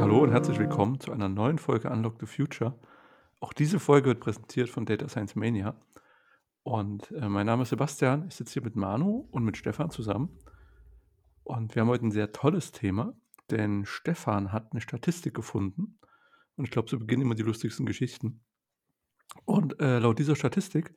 [0.00, 2.78] Hallo und herzlich willkommen zu einer neuen Folge Unlock the Future.
[3.40, 5.74] Auch diese Folge wird präsentiert von Data Science Mania.
[6.62, 8.28] Und äh, mein Name ist Sebastian.
[8.28, 10.38] Ich sitze hier mit Manu und mit Stefan zusammen.
[11.42, 13.14] Und wir haben heute ein sehr tolles Thema,
[13.50, 15.98] denn Stefan hat eine Statistik gefunden.
[16.54, 18.44] Und ich glaube, so beginnen immer die lustigsten Geschichten.
[19.44, 20.94] Und äh, laut dieser Statistik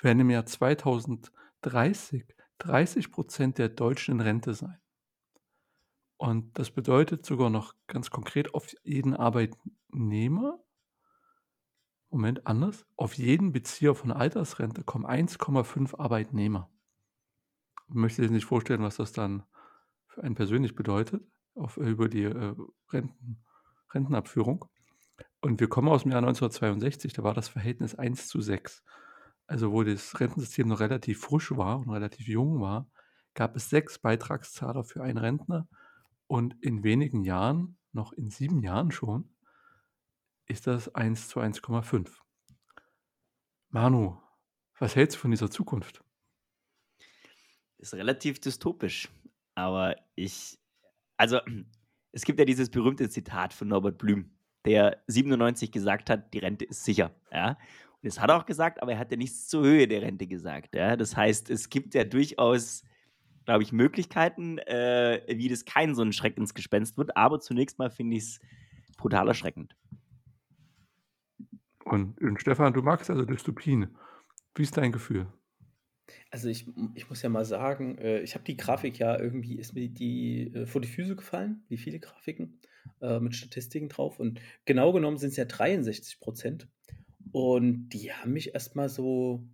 [0.00, 4.78] werden im Jahr 2030 30 Prozent der Deutschen in Rente sein.
[6.16, 10.64] Und das bedeutet sogar noch ganz konkret auf jeden Arbeitnehmer,
[12.14, 16.70] Moment, anders, auf jeden Bezieher von Altersrente kommen 1,5 Arbeitnehmer.
[17.88, 19.42] Ich möchte sich nicht vorstellen, was das dann
[20.06, 22.54] für einen persönlich bedeutet, auf, über die äh,
[22.92, 23.42] Renten,
[23.90, 24.64] Rentenabführung.
[25.40, 28.84] Und wir kommen aus dem Jahr 1962, da war das Verhältnis 1 zu 6.
[29.46, 32.88] Also wo das Rentensystem noch relativ frisch war und relativ jung war,
[33.34, 35.68] gab es sechs Beitragszahler für einen Rentner
[36.26, 39.28] und in wenigen Jahren, noch in sieben Jahren schon,
[40.46, 42.10] ist das 1 zu 1,5.
[43.68, 44.18] Manu,
[44.78, 46.02] was hältst du von dieser Zukunft?
[47.78, 49.10] Ist relativ dystopisch,
[49.54, 50.58] aber ich,
[51.16, 51.40] also
[52.12, 54.30] es gibt ja dieses berühmte Zitat von Norbert Blüm,
[54.64, 57.58] der 97 gesagt hat, die Rente ist sicher, ja.
[58.04, 60.74] Das hat er auch gesagt, aber er hat ja nichts zur Höhe der Rente gesagt,
[60.74, 60.96] ja.
[60.96, 62.84] Das heißt, es gibt ja durchaus
[63.44, 67.16] glaube ich, Möglichkeiten, äh, wie das kein so ein Schreckensgespenst wird.
[67.16, 68.40] Aber zunächst mal finde ich es
[68.96, 69.76] brutal erschreckend.
[71.84, 73.96] Und, und, Stefan, du magst also Dystopien.
[74.54, 75.26] Wie ist dein Gefühl?
[76.30, 79.74] Also ich, ich muss ja mal sagen, äh, ich habe die Grafik ja irgendwie, ist
[79.74, 82.60] mir die äh, vor die Füße gefallen, wie viele Grafiken
[83.00, 84.18] äh, mit Statistiken drauf.
[84.18, 86.68] Und genau genommen sind es ja 63 Prozent.
[87.34, 89.44] Und die haben mich erstmal so,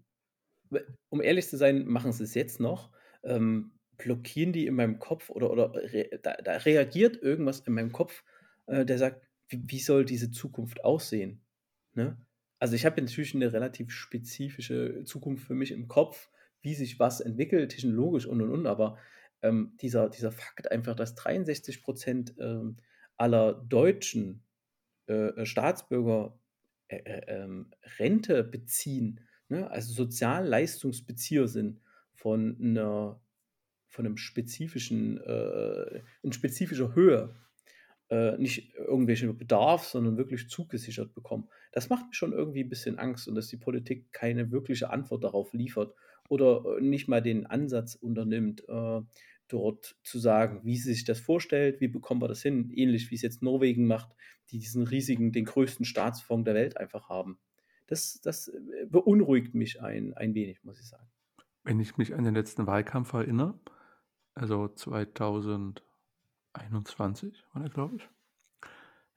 [1.09, 2.93] um ehrlich zu sein, machen sie es jetzt noch.
[3.23, 7.91] Ähm, blockieren die in meinem Kopf oder, oder re, da, da, reagiert irgendwas in meinem
[7.91, 8.23] Kopf,
[8.67, 11.41] äh, der sagt, wie, wie, soll diese Zukunft aussehen?
[11.95, 12.19] Ne?
[12.59, 16.29] Also ich habe natürlich eine relativ spezifische Zukunft für mich im Kopf,
[16.61, 18.99] wie sich was entwickelt, technologisch und und und, aber
[19.41, 22.77] ähm, dieser, dieser Fakt einfach, dass 63 Prozent ähm,
[23.17, 24.45] aller deutschen
[25.07, 26.39] äh, Staatsbürger
[26.91, 29.71] äh, äh, ähm, Rente beziehen, ne?
[29.71, 31.81] also Sozialleistungsbezieher sind
[32.15, 33.21] von einer
[33.87, 37.35] von einem spezifischen, äh, in spezifischer Höhe
[38.09, 41.49] äh, nicht irgendwelchen Bedarf, sondern wirklich zugesichert bekommen.
[41.73, 45.25] Das macht mir schon irgendwie ein bisschen Angst und dass die Politik keine wirkliche Antwort
[45.25, 45.95] darauf liefert
[46.29, 49.01] oder äh, nicht mal den Ansatz unternimmt, äh,
[49.51, 53.17] dort zu sagen, wie sie sich das vorstellt, wie bekommen wir das hin, ähnlich wie
[53.17, 54.15] es jetzt Norwegen macht,
[54.51, 57.39] die diesen riesigen, den größten Staatsfonds der Welt einfach haben.
[57.87, 61.07] Das, das äh, beunruhigt mich ein, ein wenig, muss ich sagen.
[61.65, 63.59] Wenn ich mich an den letzten Wahlkampf erinnere,
[64.35, 68.09] also 2021 war der, glaube ich.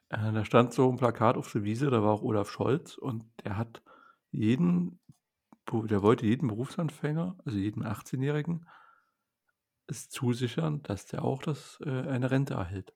[0.10, 3.26] Äh, da stand so ein Plakat auf der Wiese, da war auch Olaf Scholz und
[3.44, 3.84] der hat
[4.32, 5.00] jeden,
[5.72, 8.66] der wollte jeden Berufsanfänger, also jeden 18-Jährigen,
[9.88, 12.94] es zusichern, dass der auch das, äh, eine Rente erhält.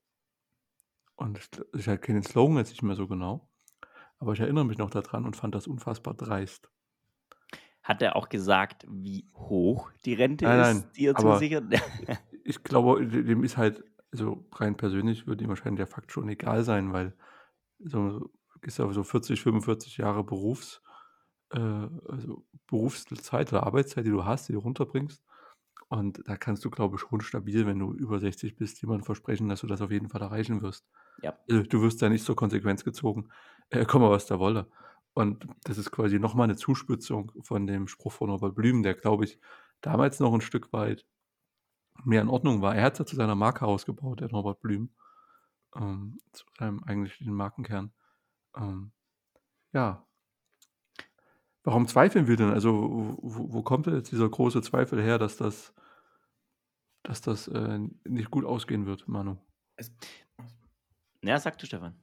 [1.16, 1.40] Und
[1.74, 3.50] ich, halt kenne den Slogan jetzt nicht mehr so genau,
[4.20, 6.70] aber ich erinnere mich noch daran und fand das unfassbar dreist.
[7.81, 11.66] Hat er auch gesagt, wie hoch die Rente nein, ist, die er zusichert?
[12.44, 16.64] ich glaube, dem ist halt, also rein persönlich würde ihm wahrscheinlich der Fakt schon egal
[16.64, 17.14] sein, weil
[17.80, 18.30] so
[18.62, 20.81] ist ja so 40, 45 Jahre Berufs,
[21.52, 25.24] äh, also Berufszeit oder Arbeitszeit, die du hast, die du runterbringst.
[25.90, 29.48] Und da kannst du, glaube ich, schon stabil, wenn du über 60 bist, jemand versprechen,
[29.48, 30.86] dass du das auf jeden Fall erreichen wirst.
[31.22, 31.38] Ja.
[31.50, 33.31] Also, du wirst da nicht so konsequenzgezogen,
[33.70, 34.70] äh, komme was da wolle.
[35.14, 39.25] Und das ist quasi nochmal eine Zuspitzung von dem Spruch von Robert Blüm, der, glaube
[39.25, 39.40] ich,
[39.81, 41.06] damals noch ein Stück weit
[42.04, 42.75] mehr in Ordnung war.
[42.75, 44.92] Er hat es ja zu seiner Marke ausgebaut, der Robert Blüm,
[45.75, 47.94] ähm, zu seinem eigentlichen Markenkern.
[48.56, 48.92] Ähm,
[49.74, 50.06] ja.
[51.68, 52.52] Warum zweifeln wir denn?
[52.52, 55.74] Also, wo, wo kommt jetzt dieser große Zweifel her, dass das,
[57.04, 59.36] dass das äh, nicht gut ausgehen wird, Manu?
[61.22, 61.94] ja, sagte Stefan.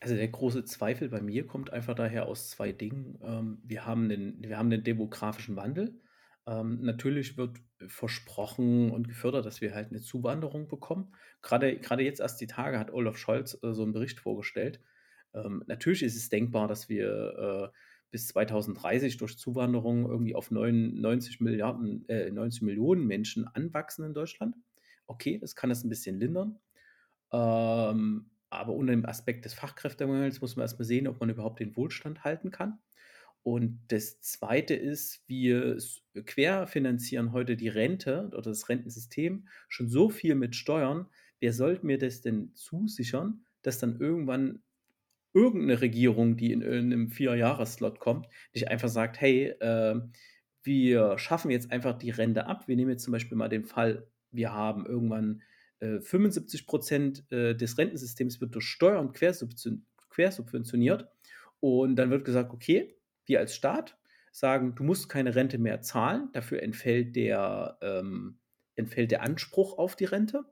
[0.00, 3.18] Also der große Zweifel bei mir kommt einfach daher aus zwei Dingen.
[3.24, 6.00] Ähm, wir haben den, wir haben den demografischen Wandel.
[6.46, 11.12] Ähm, natürlich wird versprochen und gefördert, dass wir halt eine Zuwanderung bekommen.
[11.42, 14.80] Gerade, gerade jetzt erst die Tage hat Olaf Scholz äh, so einen Bericht vorgestellt.
[15.34, 17.78] Ähm, natürlich ist es denkbar, dass wir äh,
[18.12, 24.54] bis 2030 durch Zuwanderung irgendwie auf 99 Milliarden, äh, 90 Millionen Menschen anwachsen in Deutschland.
[25.06, 26.60] Okay, das kann das ein bisschen lindern.
[27.32, 31.74] Ähm, aber unter dem Aspekt des Fachkräftemangels muss man erstmal sehen, ob man überhaupt den
[31.74, 32.78] Wohlstand halten kann.
[33.42, 35.78] Und das Zweite ist, wir
[36.26, 41.06] querfinanzieren heute die Rente oder das Rentensystem schon so viel mit Steuern.
[41.40, 44.62] Wer sollte mir das denn zusichern, dass dann irgendwann
[45.34, 50.00] irgendeine Regierung, die in einem Vier-Jahres-Slot kommt, nicht einfach sagt, hey, äh,
[50.62, 52.68] wir schaffen jetzt einfach die Rente ab.
[52.68, 55.42] Wir nehmen jetzt zum Beispiel mal den Fall, wir haben irgendwann
[55.80, 61.08] äh, 75 Prozent äh, des Rentensystems wird durch Steuern quersubventioniert.
[61.60, 62.96] Und dann wird gesagt, okay,
[63.26, 63.96] wir als Staat
[64.32, 68.38] sagen, du musst keine Rente mehr zahlen, dafür entfällt der, ähm,
[68.74, 70.44] entfällt der Anspruch auf die Rente.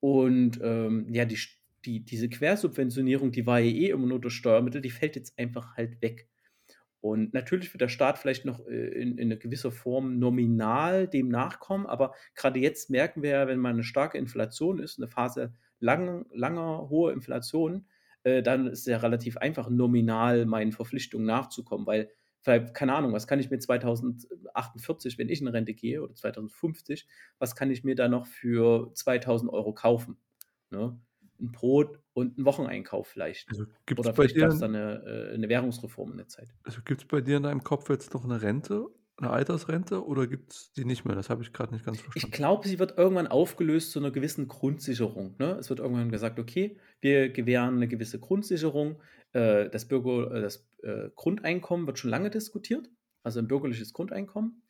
[0.00, 1.38] Und ähm, ja, die,
[1.86, 5.76] die, diese Quersubventionierung, die war ja eh immer nur durch Steuermittel, die fällt jetzt einfach
[5.76, 6.28] halt weg.
[7.00, 11.28] Und natürlich wird der Staat vielleicht noch äh, in, in einer gewisser Form nominal dem
[11.28, 15.54] nachkommen, aber gerade jetzt merken wir ja, wenn mal eine starke Inflation ist, eine Phase
[15.78, 17.86] lang, langer, hoher Inflation,
[18.24, 22.10] äh, dann ist es ja relativ einfach, nominal meinen Verpflichtungen nachzukommen, weil
[22.72, 27.06] keine Ahnung, was kann ich mir 2048, wenn ich in Rente gehe, oder 2050,
[27.40, 30.16] was kann ich mir da noch für 2000 Euro kaufen?
[30.70, 30.96] Ne?
[31.40, 33.48] Ein Brot und einen Wocheneinkauf vielleicht.
[33.50, 33.64] Also
[33.96, 36.48] Oder vielleicht gab es dann eine, äh, eine Währungsreform in der Zeit.
[36.64, 38.86] also gibt's bei dir in deinem Kopf jetzt noch eine Rente,
[39.18, 41.16] eine Altersrente oder gibt es die nicht mehr?
[41.16, 42.34] Das habe ich gerade nicht ganz Ich verstanden.
[42.36, 45.36] glaube, sie wird irgendwann aufgelöst zu einer gewissen Grundsicherung.
[45.38, 45.56] Ne?
[45.58, 49.00] Es wird irgendwann gesagt, okay, wir gewähren eine gewisse Grundsicherung.
[49.32, 52.90] Äh, das Bürger, äh, das äh, Grundeinkommen wird schon lange diskutiert,
[53.22, 54.62] also ein bürgerliches Grundeinkommen.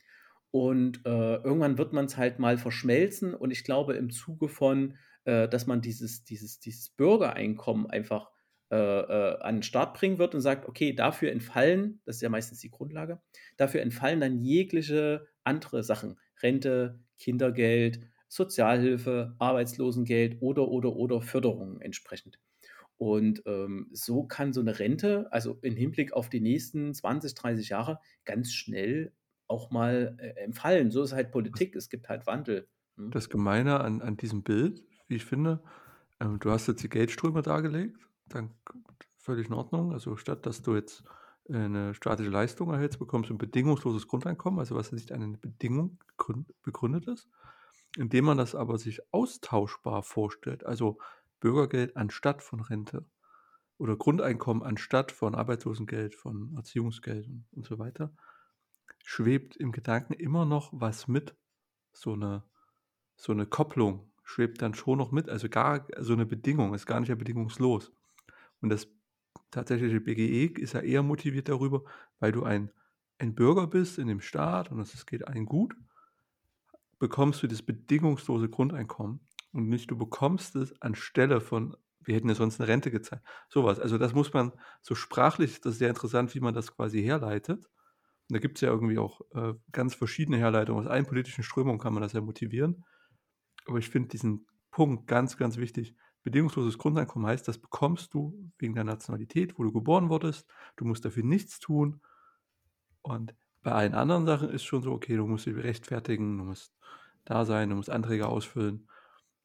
[0.53, 3.35] Und äh, irgendwann wird man es halt mal verschmelzen.
[3.35, 4.95] Und ich glaube, im Zuge von,
[5.27, 8.31] äh, dass man dieses, dieses, dieses Bürgereinkommen einfach
[8.71, 12.29] äh, äh, an den Start bringen wird und sagt, okay, dafür entfallen, das ist ja
[12.29, 13.21] meistens die Grundlage,
[13.57, 16.19] dafür entfallen dann jegliche andere Sachen.
[16.43, 22.39] Rente, Kindergeld, Sozialhilfe, Arbeitslosengeld oder, oder, oder Förderungen entsprechend.
[22.99, 27.69] Und ähm, so kann so eine Rente, also im Hinblick auf die nächsten 20, 30
[27.69, 29.13] Jahre, ganz schnell
[29.49, 30.91] auch mal äh, entfallen.
[30.91, 32.69] So ist halt Politik, es gibt halt Wandel.
[32.97, 33.11] Hm?
[33.11, 35.63] das Gemeine an, an diesem Bild, wie ich finde,
[36.21, 38.55] ähm, du hast jetzt die Geldströme dargelegt, dann
[39.19, 39.93] völlig in Ordnung.
[39.93, 41.05] Also statt dass du jetzt
[41.49, 45.99] äh, eine staatliche Leistung erhältst, bekommst du ein bedingungsloses Grundeinkommen, also was nicht eine Bedingung
[46.17, 47.29] gründ- begründet ist,
[47.97, 50.99] indem man das aber sich austauschbar vorstellt, also
[51.41, 53.05] Bürgergeld anstatt von Rente
[53.79, 58.15] oder Grundeinkommen anstatt von Arbeitslosengeld, von Erziehungsgeld und so weiter,
[59.05, 61.37] schwebt im Gedanken immer noch was mit,
[61.93, 62.43] so eine,
[63.17, 67.01] so eine Kopplung schwebt dann schon noch mit, also gar so eine Bedingung, ist gar
[67.01, 67.93] nicht ja bedingungslos.
[68.61, 68.89] Und das
[69.53, 71.85] tatsächliche BGE ist ja eher motiviert darüber,
[72.19, 72.71] weil du ein,
[73.19, 75.77] ein Bürger bist in dem Staat und es geht allen gut,
[76.99, 79.21] bekommst du das bedingungslose Grundeinkommen
[79.53, 83.23] und nicht du bekommst es anstelle von, wir hätten ja sonst eine Rente gezahlt.
[83.49, 83.79] Sowas.
[83.79, 84.53] Also das muss man
[84.83, 87.65] so sprachlich, das ist sehr interessant, wie man das quasi herleitet.
[88.29, 90.85] Und da gibt es ja irgendwie auch äh, ganz verschiedene Herleitungen.
[90.85, 92.85] Aus allen politischen Strömungen kann man das ja motivieren.
[93.67, 95.95] Aber ich finde diesen Punkt ganz, ganz wichtig.
[96.23, 100.47] Bedingungsloses Grundeinkommen heißt, das bekommst du wegen der Nationalität, wo du geboren wurdest.
[100.77, 102.01] Du musst dafür nichts tun.
[103.03, 106.73] Und bei allen anderen Sachen ist schon so, okay, du musst dich rechtfertigen, du musst
[107.25, 108.89] da sein, du musst Anträge ausfüllen.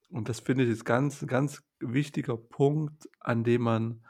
[0.10, 4.06] Und das finde ich ist ganz, ganz wichtiger Punkt, an dem man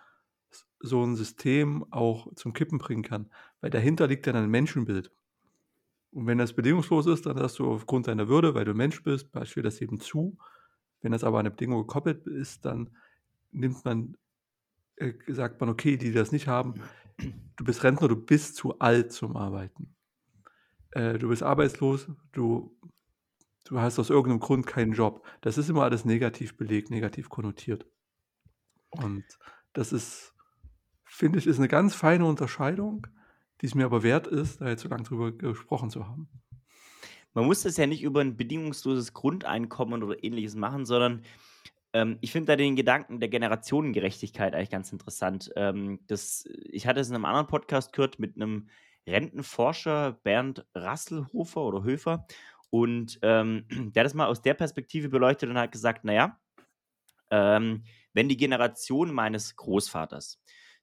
[0.79, 3.29] so ein System auch zum Kippen bringen kann.
[3.61, 5.11] Weil dahinter liegt dann ein Menschenbild.
[6.11, 9.29] Und wenn das bedingungslos ist, dann hast du aufgrund deiner Würde, weil du Mensch bist,
[9.43, 10.37] steht das eben zu.
[11.01, 12.89] Wenn das aber an eine Bedingung gekoppelt ist, dann
[13.51, 14.17] nimmt man,
[14.97, 16.75] äh, sagt man, okay, die das nicht haben,
[17.55, 19.95] du bist Rentner, du bist zu alt zum Arbeiten.
[20.91, 22.77] Äh, du bist arbeitslos, du,
[23.63, 25.25] du hast aus irgendeinem Grund keinen Job.
[25.39, 27.85] Das ist immer alles negativ belegt, negativ konnotiert.
[28.89, 29.23] Und
[29.73, 30.33] das ist,
[31.05, 33.07] finde ich, ist eine ganz feine Unterscheidung,
[33.61, 36.29] die es mir aber wert ist, da jetzt so lange drüber gesprochen zu haben.
[37.33, 41.23] Man muss das ja nicht über ein bedingungsloses Grundeinkommen oder ähnliches machen, sondern
[41.93, 45.51] ähm, ich finde da den Gedanken der Generationengerechtigkeit eigentlich ganz interessant.
[45.55, 48.67] Ähm, das, ich hatte es in einem anderen Podcast gehört mit einem
[49.07, 52.25] Rentenforscher, Bernd Rasselhofer oder Höfer,
[52.71, 56.39] und ähm, der hat das mal aus der Perspektive beleuchtet und hat gesagt, naja,
[57.29, 60.41] ähm, wenn die Generation meines Großvaters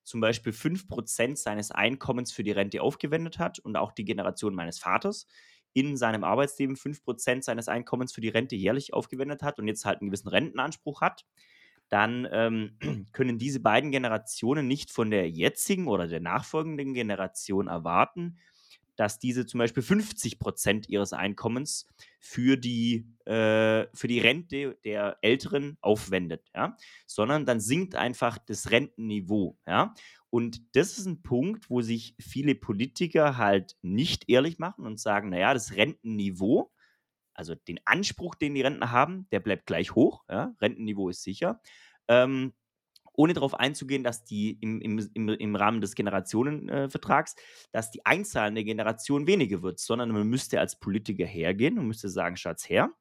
[0.09, 4.79] zum Beispiel 5% seines Einkommens für die Rente aufgewendet hat und auch die Generation meines
[4.79, 5.27] Vaters
[5.75, 10.01] in seinem Arbeitsleben 5% seines Einkommens für die Rente jährlich aufgewendet hat und jetzt halt
[10.01, 11.27] einen gewissen Rentenanspruch hat,
[11.89, 12.79] dann ähm,
[13.13, 18.39] können diese beiden Generationen nicht von der jetzigen oder der nachfolgenden Generation erwarten,
[18.99, 21.87] dass diese zum Beispiel 50 Prozent ihres Einkommens
[22.19, 26.77] für die, äh, für die Rente der Älteren aufwendet, ja?
[27.07, 29.57] sondern dann sinkt einfach das Rentenniveau.
[29.69, 29.95] Ja?
[30.31, 35.29] Und das ist ein Punkt, wo sich viele Politiker halt nicht ehrlich machen und sagen,
[35.29, 36.73] naja, das Rentenniveau,
[37.35, 40.25] also den Anspruch, den die Rentner haben, der bleibt gleich hoch.
[40.29, 40.57] Ja?
[40.61, 41.61] Rentenniveau ist sicher.
[42.09, 42.53] Ähm,
[43.19, 47.41] ohne darauf einzugehen, dass die im, im, im, Rahmen des Generationenvertrags, äh,
[47.73, 52.09] dass die Einzahl der Generation weniger wird, sondern man müsste als Politiker hergehen und müsste
[52.09, 52.93] sagen, Schatz her,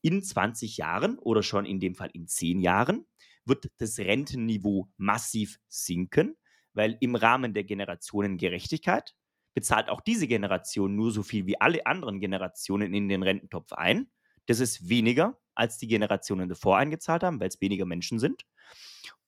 [0.00, 3.04] in 20 Jahren oder schon in dem Fall in 10 Jahren
[3.44, 6.38] wird das Rentenniveau massiv sinken,
[6.72, 9.14] weil im Rahmen der Generationengerechtigkeit
[9.52, 14.10] bezahlt auch diese Generation nur so viel wie alle anderen Generationen in den Rententopf ein.
[14.46, 18.46] Das ist weniger, als die Generationen davor eingezahlt haben, weil es weniger Menschen sind.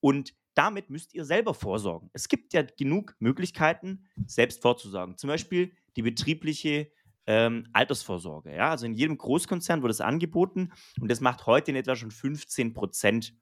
[0.02, 2.10] Und damit müsst ihr selber vorsorgen.
[2.12, 5.16] Es gibt ja genug Möglichkeiten, selbst vorzusorgen.
[5.16, 6.90] Zum Beispiel die betriebliche
[7.26, 8.52] ähm, Altersvorsorge.
[8.54, 8.70] Ja?
[8.70, 12.74] Also in jedem Großkonzern wird es angeboten und das macht heute in etwa schon 15
[12.74, 13.34] Prozent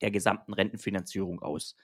[0.00, 1.76] der gesamten Rentenfinanzierung aus.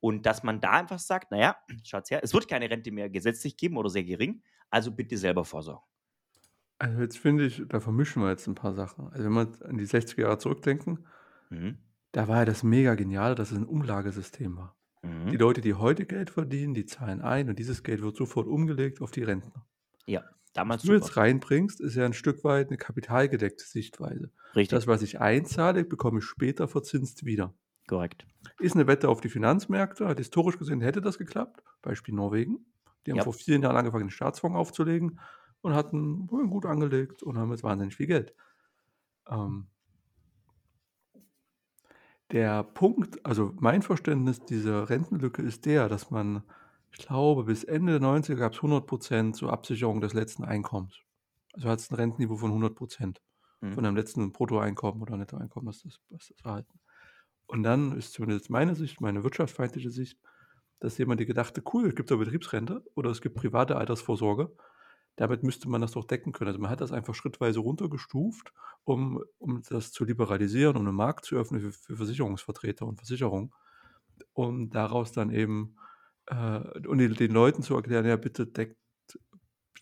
[0.00, 3.56] Und dass man da einfach sagt, naja, schaut's her, es wird keine Rente mehr gesetzlich
[3.56, 5.86] geben oder sehr gering, also bitte selber vorsorgen.
[6.78, 9.06] Also jetzt finde ich, da vermischen wir jetzt ein paar Sachen.
[9.12, 11.06] Also wenn wir an die 60er Jahre zurückdenken,
[11.50, 11.78] mhm.
[12.12, 14.76] Da war ja das mega genial, dass es ein Umlagesystem war.
[15.02, 15.30] Mhm.
[15.30, 19.00] Die Leute, die heute Geld verdienen, die zahlen ein und dieses Geld wird sofort umgelegt
[19.00, 19.66] auf die Rentner.
[20.06, 24.30] Ja, damals Was du jetzt reinbringst, ist ja ein Stück weit eine kapitalgedeckte Sichtweise.
[24.54, 24.76] Richtig.
[24.76, 27.54] Das, was ich einzahle, bekomme ich später verzinst wieder.
[27.88, 28.26] Korrekt.
[28.60, 30.06] Ist eine Wette auf die Finanzmärkte.
[30.06, 31.62] Hat historisch gesehen hätte das geklappt.
[31.80, 32.66] Beispiel Norwegen.
[33.06, 33.24] Die haben ja.
[33.24, 35.18] vor vielen Jahren angefangen, den Staatsfonds aufzulegen
[35.62, 38.34] und hatten gut angelegt und haben jetzt wahnsinnig viel Geld.
[39.28, 39.66] Ähm,
[42.32, 46.42] der Punkt, also mein Verständnis dieser Rentenlücke ist der, dass man,
[46.90, 50.96] ich glaube, bis Ende der 90er gab es 100% zur Absicherung des letzten Einkommens.
[51.52, 53.16] Also hat es ein Rentenniveau von 100%
[53.60, 53.72] mhm.
[53.72, 56.80] von einem letzten Bruttoeinkommen oder Nettoeinkommen, was das, was das erhalten.
[57.46, 60.18] Und dann ist zumindest meine Sicht, meine wirtschaftsfeindliche Sicht,
[60.80, 64.50] dass jemand die gedachte, cool, es gibt da Betriebsrente oder es gibt private Altersvorsorge
[65.16, 66.48] damit müsste man das doch decken können.
[66.48, 68.52] Also man hat das einfach schrittweise runtergestuft,
[68.84, 73.52] um, um das zu liberalisieren, um einen Markt zu öffnen für, für Versicherungsvertreter und Versicherungen.
[74.32, 75.76] Und daraus dann eben
[76.26, 78.76] äh, und den, den, Leuten zu erklären, ja, bitte deckt,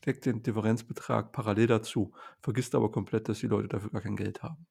[0.05, 2.13] deckt den Differenzbetrag parallel dazu.
[2.41, 4.67] Vergisst aber komplett, dass die Leute dafür gar kein Geld haben.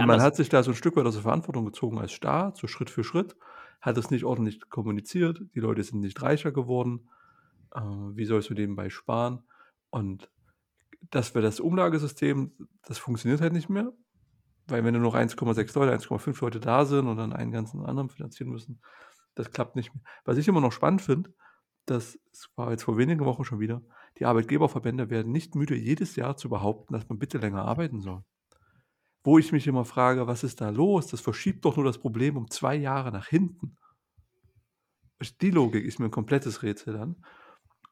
[0.00, 2.56] und man hat sich da so ein Stück weit aus der Verantwortung gezogen als Staat,
[2.56, 3.36] so Schritt für Schritt,
[3.80, 7.08] hat es nicht ordentlich kommuniziert, die Leute sind nicht reicher geworden.
[7.74, 9.42] Äh, wie sollst du nebenbei sparen?
[9.90, 10.30] Und
[11.10, 13.92] dass wir das Umlagesystem, das funktioniert halt nicht mehr,
[14.66, 18.08] weil wenn nur noch 1,6 Leute, 1,5 Leute da sind und dann einen ganzen anderen
[18.08, 18.80] finanzieren müssen,
[19.34, 20.02] das klappt nicht mehr.
[20.24, 21.34] Was ich immer noch spannend finde,
[21.86, 22.18] das
[22.56, 23.82] war jetzt vor wenigen Wochen schon wieder,
[24.18, 28.22] die Arbeitgeberverbände werden nicht müde, jedes Jahr zu behaupten, dass man bitte länger arbeiten soll.
[29.22, 31.08] Wo ich mich immer frage, was ist da los?
[31.08, 33.76] Das verschiebt doch nur das Problem um zwei Jahre nach hinten.
[35.40, 37.24] Die Logik ist mir ein komplettes Rätsel dann.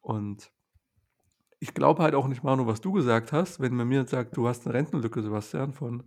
[0.00, 0.50] Und
[1.60, 4.46] ich glaube halt auch nicht, Manu, was du gesagt hast, wenn man mir sagt, du
[4.46, 6.04] hast eine Rentenlücke, Sebastian, von,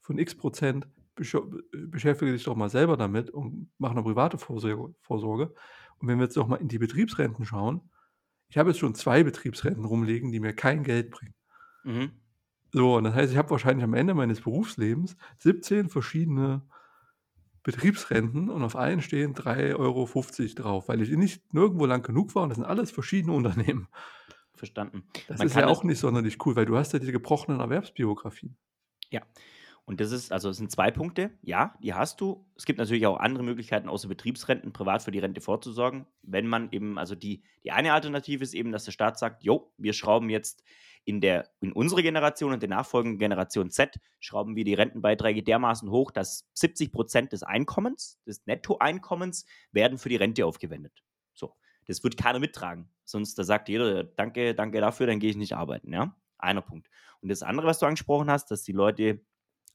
[0.00, 5.54] von x Prozent, beschäftige dich doch mal selber damit und mach eine private Vorsorge.
[5.98, 7.82] Und wenn wir jetzt doch mal in die Betriebsrenten schauen,
[8.48, 11.34] ich habe jetzt schon zwei Betriebsrenten rumliegen, die mir kein Geld bringen.
[11.84, 12.10] Mhm.
[12.72, 16.62] So, und das heißt, ich habe wahrscheinlich am Ende meines Berufslebens 17 verschiedene
[17.62, 20.08] Betriebsrenten und auf allen stehen 3,50 Euro
[20.54, 23.86] drauf, weil ich nicht nirgendwo lang genug war und das sind alles verschiedene Unternehmen
[24.56, 25.04] verstanden.
[25.28, 28.56] Das Man ist ja auch nicht sonderlich cool, weil du hast ja diese gebrochenen Erwerbsbiografien.
[29.10, 29.22] Ja.
[29.86, 31.30] Und das ist, also es sind zwei Punkte.
[31.42, 32.46] Ja, die hast du.
[32.56, 36.06] Es gibt natürlich auch andere Möglichkeiten, außer Betriebsrenten privat für die Rente vorzusorgen.
[36.22, 39.72] Wenn man eben, also die, die eine Alternative ist eben, dass der Staat sagt, jo,
[39.76, 40.62] wir schrauben jetzt
[41.04, 45.90] in der, in unsere Generation und der nachfolgenden Generation Z, schrauben wir die Rentenbeiträge dermaßen
[45.90, 51.02] hoch, dass 70 Prozent des Einkommens, des Nettoeinkommens, werden für die Rente aufgewendet.
[51.86, 52.88] Das wird keiner mittragen.
[53.04, 55.92] Sonst da sagt jeder, danke, danke dafür, dann gehe ich nicht arbeiten.
[55.92, 56.16] Ja?
[56.38, 56.88] Einer Punkt.
[57.20, 59.20] Und das andere, was du angesprochen hast, dass die Leute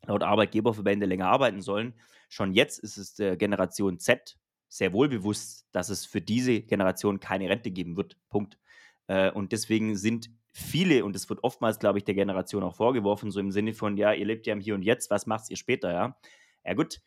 [0.05, 1.93] laut Arbeitgeberverbände länger arbeiten sollen.
[2.29, 4.37] Schon jetzt ist es der Generation Z
[4.69, 8.17] sehr wohl bewusst, dass es für diese Generation keine Rente geben wird.
[8.29, 8.59] Punkt.
[9.07, 13.31] Äh, und deswegen sind viele, und es wird oftmals, glaube ich, der Generation auch vorgeworfen,
[13.31, 15.57] so im Sinne von, ja, ihr lebt ja im Hier und Jetzt, was macht ihr
[15.57, 16.17] später, ja?
[16.63, 17.01] Ja, gut,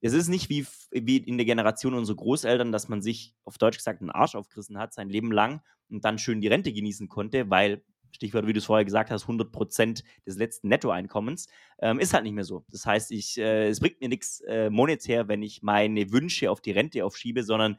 [0.00, 3.78] es ist nicht wie, wie in der Generation unserer Großeltern, dass man sich auf Deutsch
[3.78, 7.50] gesagt einen Arsch aufgerissen hat, sein Leben lang und dann schön die Rente genießen konnte,
[7.50, 11.48] weil, Stichwort, wie du es vorher gesagt hast, 100 Prozent des letzten Nettoeinkommens,
[11.80, 12.64] ähm, ist halt nicht mehr so.
[12.70, 16.60] Das heißt, ich, äh, es bringt mir nichts äh, monetär, wenn ich meine Wünsche auf
[16.60, 17.78] die Rente aufschiebe, sondern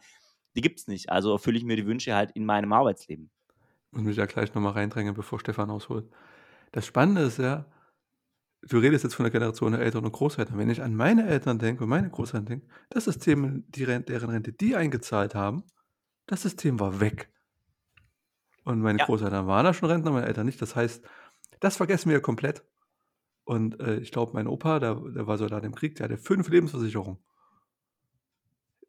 [0.55, 1.09] die gibt es nicht.
[1.09, 3.29] Also erfülle ich mir die Wünsche halt in meinem Arbeitsleben.
[3.91, 6.05] muss mich da gleich nochmal reindrängen, bevor Stefan ausholt.
[6.71, 7.65] Das Spannende ist ja,
[8.61, 10.57] du redest jetzt von der Generation der Eltern und Großeltern.
[10.57, 14.29] Wenn ich an meine Eltern denke und meine Großeltern denke, das System, die Rente, deren
[14.29, 15.63] Rente die eingezahlt haben,
[16.25, 17.31] das System war weg.
[18.63, 19.05] Und meine Ja.
[19.05, 20.61] Großeltern waren da schon Rentner, meine Eltern nicht.
[20.61, 21.03] Das heißt,
[21.59, 22.63] das vergessen wir komplett.
[23.45, 26.49] Und äh, ich glaube, mein Opa, der, der war Soldat im Krieg, der hatte fünf
[26.49, 27.17] Lebensversicherungen.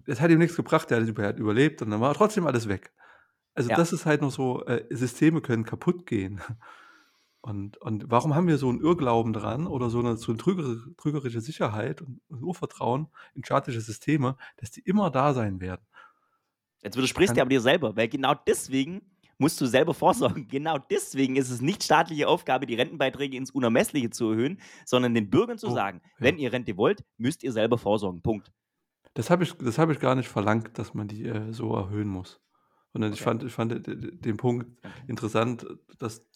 [0.07, 2.47] Das hat ihm nichts gebracht, der hat, über- er hat überlebt und dann war trotzdem
[2.47, 2.93] alles weg.
[3.55, 3.77] Also Ja.
[3.77, 6.41] das ist halt noch so, äh, Systeme können kaputt gehen.
[7.43, 10.77] Und, und warum haben wir so einen Irrglauben dran oder so eine, so eine trüger,
[10.99, 15.87] trügerische Sicherheit und, Urvertrauen in staatliche Systeme, dass die immer da sein werden?
[16.83, 19.03] Jetzt widersprichst du aber dir selber, weil genau deswegen
[19.39, 20.49] musst du selber vorsorgen.
[20.49, 25.31] Genau deswegen ist es nicht staatliche Aufgabe, die Rentenbeiträge ins Unermessliche zu erhöhen, sondern den
[25.31, 26.25] Bürgern zu Oh, sagen, ja.
[26.25, 28.23] wenn ihr Rente wollt, müsst ihr selber vorsorgen.
[28.23, 28.53] Punkt.
[29.15, 32.09] Das habe ich, das hab ich gar nicht verlangt, dass man die äh, so erhöhen
[32.09, 32.41] muss.
[32.93, 33.25] Sondern ich Okay.
[33.25, 34.67] fand, ich fand d- d- den Punkt
[35.07, 35.67] interessant,
[35.99, 36.27] dass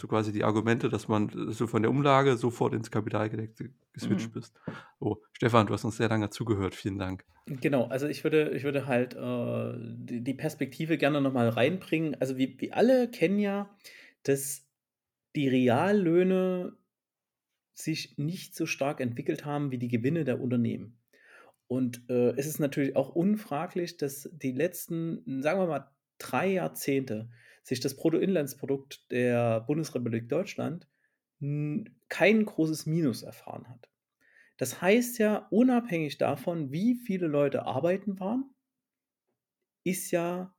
[0.00, 4.32] so quasi die Argumente, dass man so von der Umlage sofort ins Kapitalgedeckte geswitcht Mhm.
[4.32, 4.58] bist.
[4.98, 6.74] Oh, Stefan, du hast uns sehr lange zugehört.
[6.74, 7.24] Vielen Dank.
[7.46, 12.16] Genau, also ich würde, ich würde halt äh, die, die Perspektive gerne nochmal reinbringen.
[12.20, 13.70] Also wir, wir alle kennen ja,
[14.22, 14.66] dass
[15.36, 16.76] die Reallöhne
[17.74, 20.98] sich nicht so stark entwickelt haben wie die Gewinne der Unternehmen.
[21.66, 27.30] Und äh, es ist natürlich auch unfraglich, dass die letzten, sagen wir mal, drei Jahrzehnte
[27.70, 30.88] sich das Bruttoinlandsprodukt der Bundesrepublik Deutschland
[32.08, 33.88] kein großes Minus erfahren hat.
[34.56, 38.52] Das heißt ja, unabhängig davon, wie viele Leute arbeiten waren,
[39.84, 40.52] ist ja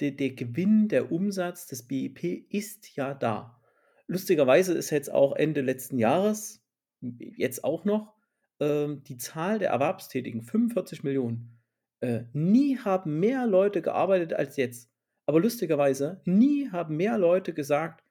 [0.00, 3.62] der, der Gewinn, der Umsatz des BIP ist ja da.
[4.08, 6.66] Lustigerweise ist jetzt auch Ende letzten Jahres,
[7.00, 8.12] jetzt auch noch,
[8.58, 11.56] ähm, die Zahl der Erwerbstätigen, 45 Millionen.
[12.00, 14.90] Äh, nie haben mehr Leute gearbeitet als jetzt.
[15.28, 18.02] Aber lustigerweise, nie haben mehr Leute gesagt,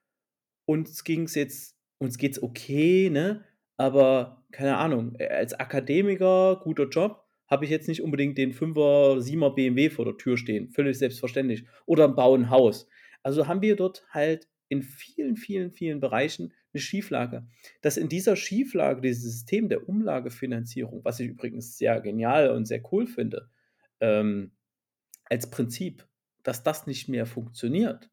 [0.66, 3.44] uns ging es jetzt, uns geht's okay, ne?
[3.76, 9.52] Aber keine Ahnung, als Akademiker, guter Job, habe ich jetzt nicht unbedingt den 5er, 7er
[9.52, 10.70] BMW vor der Tür stehen.
[10.70, 11.64] Völlig selbstverständlich.
[11.86, 12.88] Oder bauen ein Haus.
[13.24, 17.48] Also haben wir dort halt in vielen, vielen, vielen Bereichen eine Schieflage.
[17.80, 22.82] Dass in dieser Schieflage, dieses System der Umlagefinanzierung, was ich übrigens sehr genial und sehr
[22.92, 23.50] cool finde,
[23.98, 24.52] ähm,
[25.24, 26.06] als Prinzip,
[26.48, 28.10] dass das nicht mehr funktioniert,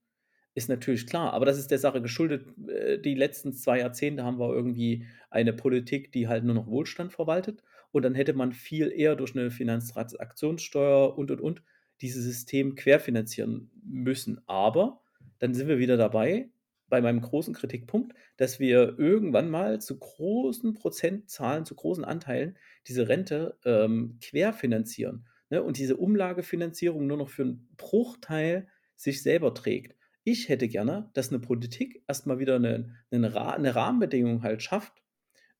[0.55, 1.31] ist natürlich klar.
[1.33, 2.45] Aber das ist der Sache geschuldet.
[2.67, 7.13] äh, Die letzten zwei Jahrzehnte haben wir irgendwie eine Politik, die halt nur noch Wohlstand
[7.13, 7.63] verwaltet.
[7.93, 11.63] Und dann hätte man viel eher durch eine Finanztransaktionssteuer und und und
[12.01, 14.41] dieses System querfinanzieren müssen.
[14.47, 15.01] Aber
[15.39, 16.49] dann sind wir wieder dabei
[16.89, 23.07] bei meinem großen Kritikpunkt, dass wir irgendwann mal zu großen Prozentzahlen, zu großen Anteilen diese
[23.07, 25.63] Rente ähm, querfinanzieren ne?
[25.63, 29.95] und diese Umlagefinanzierung nur noch für einen Bruchteil sich selber trägt.
[30.23, 35.03] Ich hätte gerne, dass eine Politik erstmal wieder eine, eine, eine Rahmenbedingung halt schafft,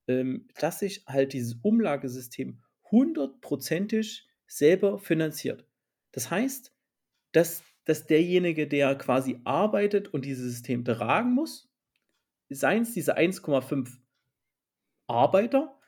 [0.07, 5.67] ähm, dass sich halt dieses Umlagesystem hundertprozentig selber finanziert.
[6.11, 6.73] Das heißt,
[7.31, 11.69] dass, dass derjenige, der quasi arbeitet und dieses System tragen muss,
[12.49, 13.97] seien es diese 1,5
[15.07, 15.79] Arbeiter,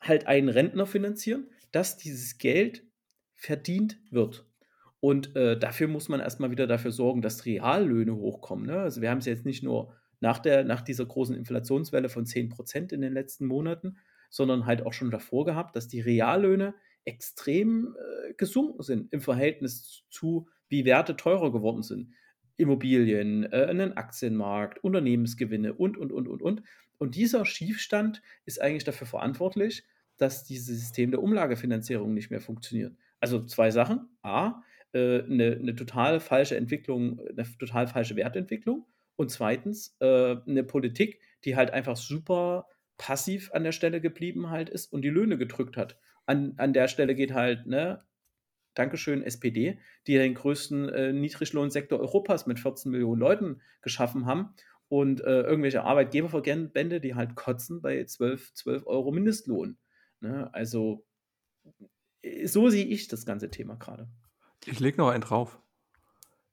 [0.00, 2.84] halt einen Rentner finanzieren, dass dieses Geld
[3.42, 4.46] verdient wird.
[5.00, 8.66] Und äh, dafür muss man erstmal wieder dafür sorgen, dass Reallöhne hochkommen.
[8.66, 8.78] Ne?
[8.78, 12.92] Also wir haben es jetzt nicht nur nach, der, nach dieser großen Inflationswelle von 10%
[12.92, 13.96] in den letzten Monaten,
[14.30, 16.74] sondern halt auch schon davor gehabt, dass die Reallöhne
[17.04, 22.12] extrem äh, gesunken sind im Verhältnis zu, wie Werte teurer geworden sind.
[22.56, 26.62] Immobilien, äh, einen Aktienmarkt, Unternehmensgewinne und, und, und, und, und.
[26.98, 29.84] Und dieser Schiefstand ist eigentlich dafür verantwortlich,
[30.16, 32.96] dass dieses System der Umlagefinanzierung nicht mehr funktioniert.
[33.22, 34.08] Also zwei Sachen.
[34.22, 38.86] A, äh, eine, eine total falsche Entwicklung, eine total falsche Wertentwicklung.
[39.16, 42.66] Und zweitens, äh, eine Politik, die halt einfach super
[42.98, 45.98] passiv an der Stelle geblieben halt ist und die Löhne gedrückt hat.
[46.26, 48.04] An, an der Stelle geht halt, ne,
[48.74, 54.54] Dankeschön, SPD, die den größten äh, Niedriglohnsektor Europas mit 14 Millionen Leuten geschaffen haben
[54.88, 59.78] und äh, irgendwelche Arbeitgeberverbände, die halt kotzen bei 12, 12 Euro Mindestlohn.
[60.20, 60.52] Ne?
[60.52, 61.04] Also
[61.64, 61.70] äh,
[62.44, 64.08] so sehe ich das ganze Thema gerade.
[64.64, 65.58] Ich lege noch einen drauf.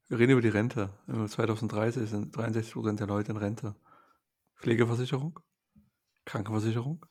[0.08, 0.90] Wir reden über die Rente.
[1.06, 3.76] 2030 sind 63 Prozent der Leute in Rente.
[4.56, 5.38] Pflegeversicherung,
[6.24, 7.06] Krankenversicherung.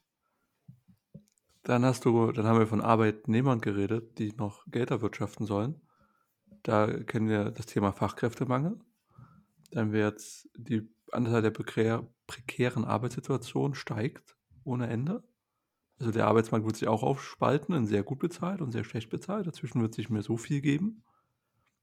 [1.64, 5.82] Dann hast du, dann haben wir von Arbeitnehmern geredet, die noch Geld erwirtschaften sollen.
[6.64, 8.80] Da kennen wir das Thema Fachkräftemangel.
[9.72, 10.22] Dann wird
[10.58, 15.24] die Anzahl der prekär, prekären Arbeitssituationen steigt ohne Ende.
[16.00, 19.48] Also der Arbeitsmarkt wird sich auch aufspalten in sehr gut bezahlt und sehr schlecht bezahlt.
[19.48, 21.04] Dazwischen wird sich mehr so viel geben.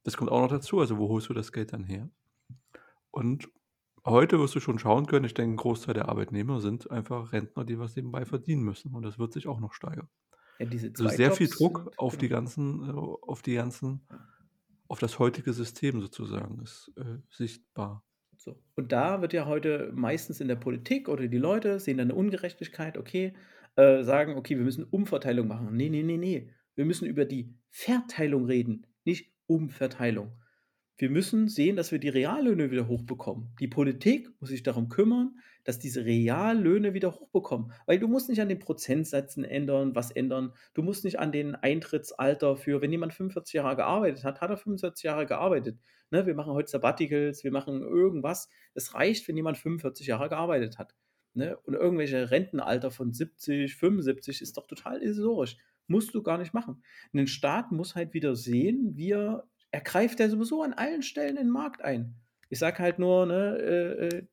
[0.05, 0.81] Das kommt auch noch dazu.
[0.81, 2.09] Also wo holst du das Geld dann her?
[3.11, 3.49] Und
[4.07, 7.65] heute wirst du schon schauen können, ich denke, ein Großteil der Arbeitnehmer sind einfach Rentner,
[7.65, 8.95] die was nebenbei verdienen müssen.
[8.95, 10.09] Und das wird sich auch noch steigern.
[10.59, 12.41] Ja, Also sehr viel Zweijobs Druck sind, auf die genau.
[12.41, 14.07] ganzen, äh, auf die ganzen,
[14.89, 18.03] auf das heutige System sozusagen ist äh, sichtbar.
[18.39, 18.57] So.
[18.77, 22.19] Und da wird ja heute meistens in der Politik oder die Leute sehen dann eine
[22.19, 23.35] Ungerechtigkeit, okay,
[23.77, 25.77] äh, sagen, okay, wir müssen Umverteilung machen.
[25.77, 26.51] Nee, nee, nee, nee.
[26.75, 30.33] Wir müssen über die Verteilung reden, nicht Umverteilung.
[30.99, 33.55] Wir müssen sehen, dass wir die Reallöhne wieder hochbekommen.
[33.61, 37.71] Die Politik muss sich darum kümmern, dass diese Reallöhne wieder hochbekommen.
[37.85, 40.55] Weil du musst nicht an den Prozentsätzen ändern, was ändern.
[40.73, 44.57] Du musst nicht an den Eintrittsalter für, wenn jemand 45 Jahre gearbeitet hat, hat er
[44.57, 45.79] 45 Jahre gearbeitet.
[46.11, 48.49] Ne, wir machen heute Sabbaticals, wir machen irgendwas.
[48.73, 50.95] Es reicht, wenn jemand 45 Jahre gearbeitet hat.
[51.37, 51.57] Ne?
[51.65, 55.59] Und irgendwelche Rentenalter von 70, 75 ist doch total illusorisch.
[55.87, 56.83] Musst du gar nicht machen.
[57.13, 61.37] Ein Staat muss halt wieder sehen, wie er, er greift ja sowieso an allen Stellen
[61.37, 62.15] den Markt ein.
[62.49, 64.27] Ich sage halt nur, ne, äh, äh,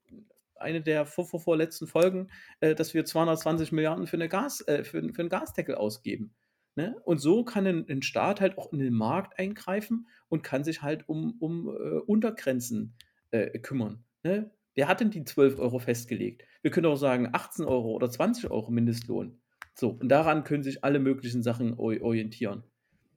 [0.56, 2.30] eine der vor, vor, vorletzten Folgen,
[2.62, 6.34] äh, dass wir 220 Milliarden für, eine Gas, äh, für, für einen Gasdeckel ausgeben.
[6.76, 6.96] Ne?
[7.04, 10.82] Und so kann ein, ein Staat halt auch in den Markt eingreifen und kann sich
[10.82, 12.96] halt um, um äh, Untergrenzen
[13.32, 14.06] äh, kümmern.
[14.24, 14.52] Ne?
[14.76, 16.44] Wer hat denn die 12 Euro festgelegt?
[16.62, 19.40] Wir können auch sagen 18 Euro oder 20 Euro Mindestlohn.
[19.76, 22.64] So, und daran können sich alle möglichen Sachen ori- orientieren.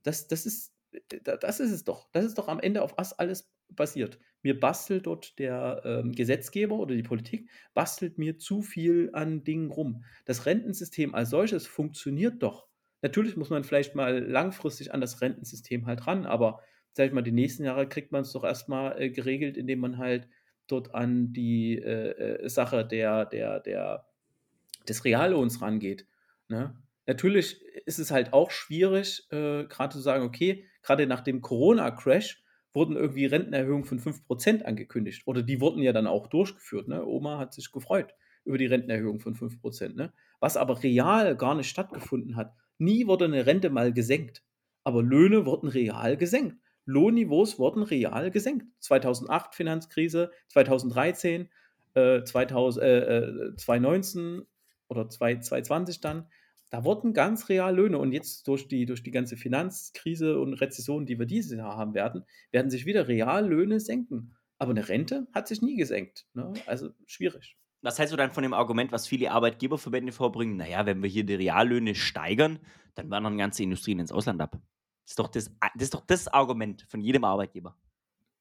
[0.03, 2.09] Das, das, ist, äh, da- das ist es doch.
[2.12, 4.19] Das ist doch am Ende auf was alles basiert.
[4.42, 9.71] Mir bastelt dort der ähm, Gesetzgeber oder die Politik, bastelt mir zu viel an Dingen
[9.71, 10.05] rum.
[10.25, 12.69] Das Rentensystem als solches funktioniert doch.
[13.03, 16.61] Natürlich muss man vielleicht mal langfristig an das Rentensystem halt ran, aber
[16.92, 19.99] sag ich mal, die nächsten Jahre kriegt man es doch erstmal äh, geregelt, indem man
[19.99, 20.29] halt
[20.66, 24.07] dort an die äh, äh, Sache der, der, der,
[24.88, 26.07] des Reallohns rangeht.
[26.48, 26.76] Ne?
[27.07, 32.42] Natürlich ist es halt auch schwierig, äh, gerade zu sagen, okay, gerade nach dem Corona-Crash
[32.72, 35.22] wurden irgendwie Rentenerhöhungen von 5% angekündigt.
[35.26, 36.88] Oder die wurden ja dann auch durchgeführt.
[36.88, 37.05] Ne?
[37.05, 39.94] Oma hat sich gefreut über die Rentenerhöhung von 5%.
[39.94, 40.12] Ne?
[40.40, 42.55] Was aber real gar nicht stattgefunden hat.
[42.79, 44.42] Nie wurde eine Rente mal gesenkt.
[44.85, 46.59] Aber Löhne wurden real gesenkt.
[46.87, 48.66] Lohnniveaus wurden real gesenkt.
[48.81, 51.51] 2008 Finanzkrise, 2013,
[51.94, 54.42] äh, 2000, äh, äh, 2019
[54.88, 56.29] oder 2020 dann,
[56.70, 61.07] da wurden ganz real Löhne und jetzt durch die, durch die ganze Finanzkrise und Rezession,
[61.07, 64.35] die wir dieses Jahr haben werden, werden sich wieder Reallöhne senken.
[64.59, 66.27] Aber eine Rente hat sich nie gesenkt.
[66.35, 66.53] Ne?
[66.66, 67.57] Also schwierig.
[67.83, 70.57] Was hältst du dann von dem Argument, was viele Arbeitgeberverbände vorbringen?
[70.57, 72.59] Naja, wenn wir hier die Reallöhne steigern,
[72.94, 74.59] dann wandern ganze Industrien ins Ausland ab.
[75.07, 77.77] Das ist doch das, das, ist doch das Argument von jedem Arbeitgeber.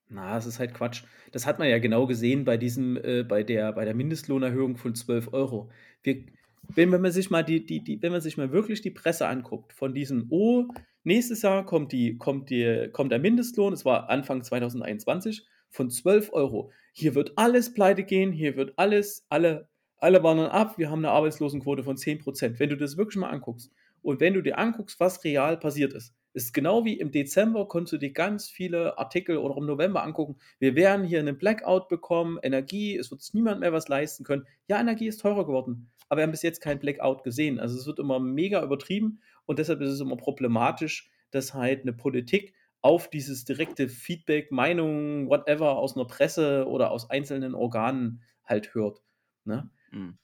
[0.10, 1.04] Na, das ist halt Quatsch.
[1.32, 4.96] Das hat man ja genau gesehen bei diesem, äh, bei der, bei der Mindestlohnerhöhung von
[4.96, 5.70] 12 Euro.
[6.02, 6.26] Wir,
[6.74, 9.28] wenn, wenn man sich mal die, die, die, wenn man sich mal wirklich die Presse
[9.28, 10.66] anguckt, von diesem, oh,
[11.04, 16.34] nächstes Jahr kommt die, kommt die, kommt der Mindestlohn, es war Anfang 2021, von 12
[16.34, 16.72] Euro.
[16.92, 21.12] Hier wird alles pleite gehen, hier wird alles, alle, alle wandern ab, wir haben eine
[21.12, 22.60] Arbeitslosenquote von 10%.
[22.60, 26.16] Wenn du das wirklich mal anguckst und wenn du dir anguckst, was real passiert ist,
[26.36, 30.36] ist genau wie im Dezember konntest du dir ganz viele Artikel oder im November angucken.
[30.60, 34.46] Wir werden hier einen Blackout bekommen, Energie, es wird sich niemand mehr was leisten können.
[34.68, 37.58] Ja, Energie ist teurer geworden, aber wir haben bis jetzt keinen Blackout gesehen.
[37.58, 41.94] Also es wird immer mega übertrieben und deshalb ist es immer problematisch, dass halt eine
[41.94, 48.76] Politik auf dieses direkte Feedback, Meinung, whatever aus einer Presse oder aus einzelnen Organen halt
[48.76, 49.02] hört.
[49.46, 49.70] Ne?
[49.92, 50.18] Mhm.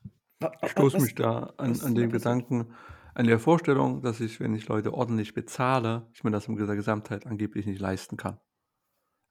[0.62, 2.74] Ich stoße mich da an, an den Gedanken,
[3.14, 6.76] an der Vorstellung, dass ich, wenn ich Leute ordentlich bezahle, ich mir das in der
[6.76, 8.40] Gesamtheit angeblich nicht leisten kann.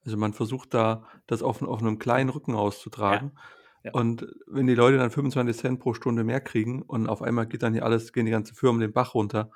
[0.04, 3.32] Also man versucht da, das auf, auf einem kleinen Rücken auszutragen.
[3.34, 3.40] Ja.
[3.82, 3.92] Ja.
[3.92, 7.62] Und wenn die Leute dann 25 Cent pro Stunde mehr kriegen und auf einmal geht
[7.62, 9.50] dann hier alles, gehen die ganze Firmen den Bach runter,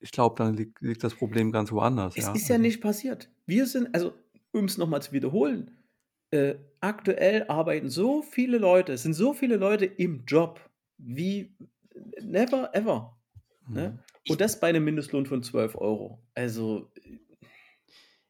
[0.00, 2.14] ich glaube, dann liegt, liegt, das Problem ganz woanders.
[2.16, 2.34] Es ja.
[2.34, 3.30] ist ja nicht passiert.
[3.46, 4.12] Wir sind, also
[4.52, 5.70] um es nochmal zu wiederholen,
[6.30, 10.60] äh, aktuell arbeiten so viele Leute, es sind so viele Leute im Job
[10.98, 11.56] wie
[12.20, 13.16] never ever.
[13.66, 13.74] Mhm.
[13.74, 14.04] Ne?
[14.28, 16.22] Und das bei einem Mindestlohn von 12 Euro.
[16.34, 16.90] Also.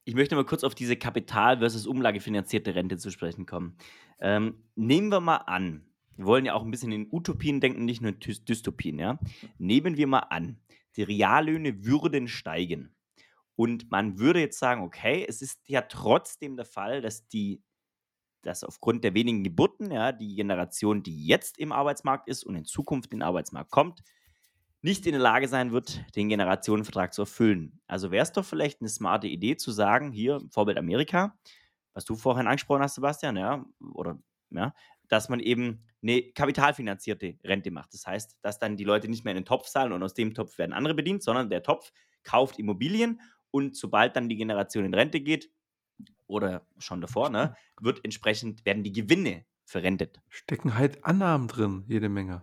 [0.05, 3.79] Ich möchte mal kurz auf diese Kapital- versus Umlagefinanzierte Rente zu sprechen kommen.
[4.20, 8.03] Ähm, nehmen wir mal an, wir wollen ja auch ein bisschen in Utopien denken, nicht
[8.03, 9.18] nur in Dy- Dystopien, ja.
[9.59, 10.61] Nehmen wir mal an,
[10.96, 12.94] die Reallöhne würden steigen.
[13.57, 17.62] Und man würde jetzt sagen, okay, es ist ja trotzdem der Fall, dass die,
[18.44, 22.64] dass aufgrund der wenigen Geburten, ja, die Generation, die jetzt im Arbeitsmarkt ist und in
[22.64, 24.02] Zukunft in den Arbeitsmarkt kommt,
[24.83, 27.80] nicht in der Lage sein wird, den Generationenvertrag zu erfüllen.
[27.87, 31.38] Also wäre es doch vielleicht eine smarte Idee zu sagen, hier Vorbild Amerika,
[31.94, 34.18] was du vorhin angesprochen hast, Sebastian, ja, oder
[34.50, 34.74] ja,
[35.09, 37.94] dass man eben eine kapitalfinanzierte Rente macht.
[37.94, 40.35] Das heißt, dass dann die Leute nicht mehr in den Topf zahlen und aus dem
[40.35, 41.90] Topf werden andere bedient, sondern der Topf
[42.22, 45.50] kauft Immobilien und sobald dann die Generation in Rente geht,
[46.26, 50.20] oder schon davor, ne, wird entsprechend, werden die Gewinne verrentet.
[50.28, 52.42] Stecken halt Annahmen drin, jede Menge.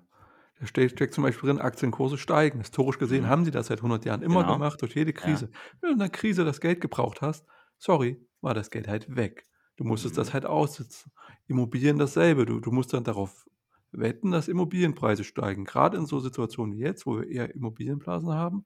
[0.60, 2.60] Da steckt, steckt zum Beispiel drin, Aktienkurse steigen.
[2.60, 3.28] Historisch gesehen Mhm.
[3.28, 4.46] haben die das seit 100 Jahren immer Genau.
[4.46, 5.46] gemacht, durch jede Ja.
[5.46, 5.50] Krise.
[5.82, 7.46] Wenn du in einer Krise das Geld gebraucht hast,
[7.78, 9.48] sorry, war das Geld halt weg.
[9.78, 10.34] Du musstest das Mhm.
[10.34, 11.12] halt aussitzen.
[11.48, 12.46] Immobilien dasselbe.
[12.46, 13.46] Du, du musst dann darauf
[13.92, 15.66] wetten, dass Immobilienpreise steigen.
[15.66, 18.66] Gerade in so Situationen wie jetzt, wo wir eher Immobilienblasen haben,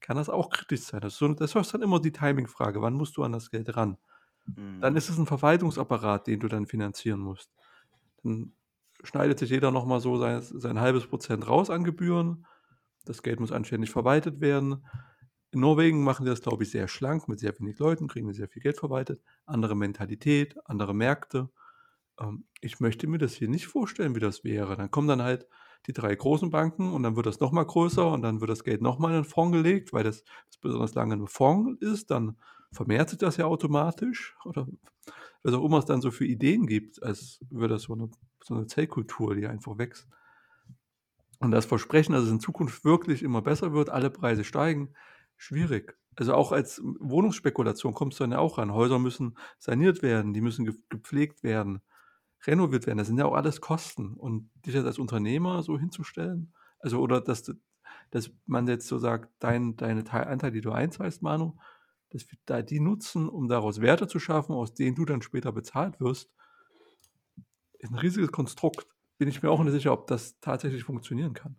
[0.00, 1.00] kann das auch kritisch sein.
[1.00, 2.82] Das ist, so, das ist dann immer die Timing-Frage.
[2.82, 3.96] Wann musst du an das Geld ran?
[4.80, 4.96] Dann Mhm.
[4.96, 7.54] ist es ein Verwaltungsapparat, den du dann finanzieren musst.
[8.22, 8.54] Dann
[9.02, 12.46] schneidet sich jeder nochmal so sein, sein halbes Prozent raus an Gebühren.
[13.04, 14.86] Das Geld muss anständig verwaltet werden.
[15.52, 18.48] In Norwegen machen die das, glaube ich, sehr schlank, mit sehr wenig Leuten, kriegen sehr
[18.48, 19.22] viel Geld verwaltet.
[19.46, 21.50] Andere Mentalität, andere Märkte.
[22.20, 24.76] Ähm, ich möchte mir das hier nicht vorstellen, wie das wäre.
[24.76, 25.46] Dann kommen dann halt
[25.86, 28.82] die drei großen Banken und dann wird das nochmal größer und dann wird das Geld
[28.82, 32.10] nochmal in den Fonds gelegt, weil das, das besonders lange ein Fonds ist.
[32.10, 32.38] Dann
[32.76, 34.68] vermehrt sich das ja automatisch oder
[35.42, 38.10] was auch immer es dann so für Ideen gibt, als würde das so eine,
[38.42, 40.08] so eine Zellkultur, die einfach wächst.
[41.38, 44.94] Und das Versprechen, dass es in Zukunft wirklich immer besser wird, alle Preise steigen,
[45.36, 45.96] schwierig.
[46.16, 48.72] Also auch als Wohnungsspekulation kommst du dann ja auch ran.
[48.72, 51.82] Häuser müssen saniert werden, die müssen ge- gepflegt werden,
[52.46, 52.98] renoviert werden.
[52.98, 54.14] Das sind ja auch alles Kosten.
[54.14, 57.54] Und dich jetzt als Unternehmer so hinzustellen, also oder dass,
[58.10, 61.56] dass man jetzt so sagt, dein, deine Teil, Anteile, die du einzahlst, Manu,
[62.16, 65.52] dass wir da die nutzen, um daraus Werte zu schaffen, aus denen du dann später
[65.52, 66.32] bezahlt wirst,
[67.78, 68.86] ist ein riesiges Konstrukt.
[69.18, 71.56] Bin ich mir auch nicht sicher, ob das tatsächlich funktionieren kann.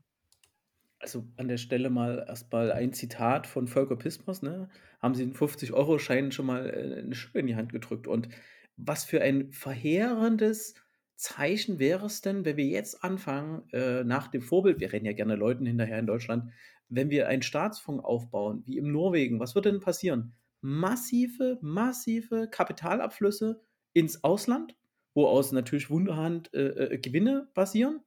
[0.99, 4.67] Also an der Stelle mal erstmal ein Zitat von Volker Pispers, ne?
[4.99, 8.07] Haben Sie einen 50-Euro-Schein schon mal äh, eine Schippe in die Hand gedrückt?
[8.07, 8.29] Und
[8.77, 10.73] was für ein verheerendes
[11.15, 15.13] Zeichen wäre es denn, wenn wir jetzt anfangen, äh, nach dem Vorbild, wir rennen ja
[15.13, 16.51] gerne Leuten hinterher in Deutschland,
[16.89, 20.33] wenn wir einen Staatsfonds aufbauen, wie im Norwegen, was würde denn passieren?
[20.61, 23.61] Massive, massive Kapitalabflüsse
[23.93, 24.75] ins Ausland,
[25.13, 28.01] wo aus natürlich Wunderhand äh, äh, Gewinne basieren.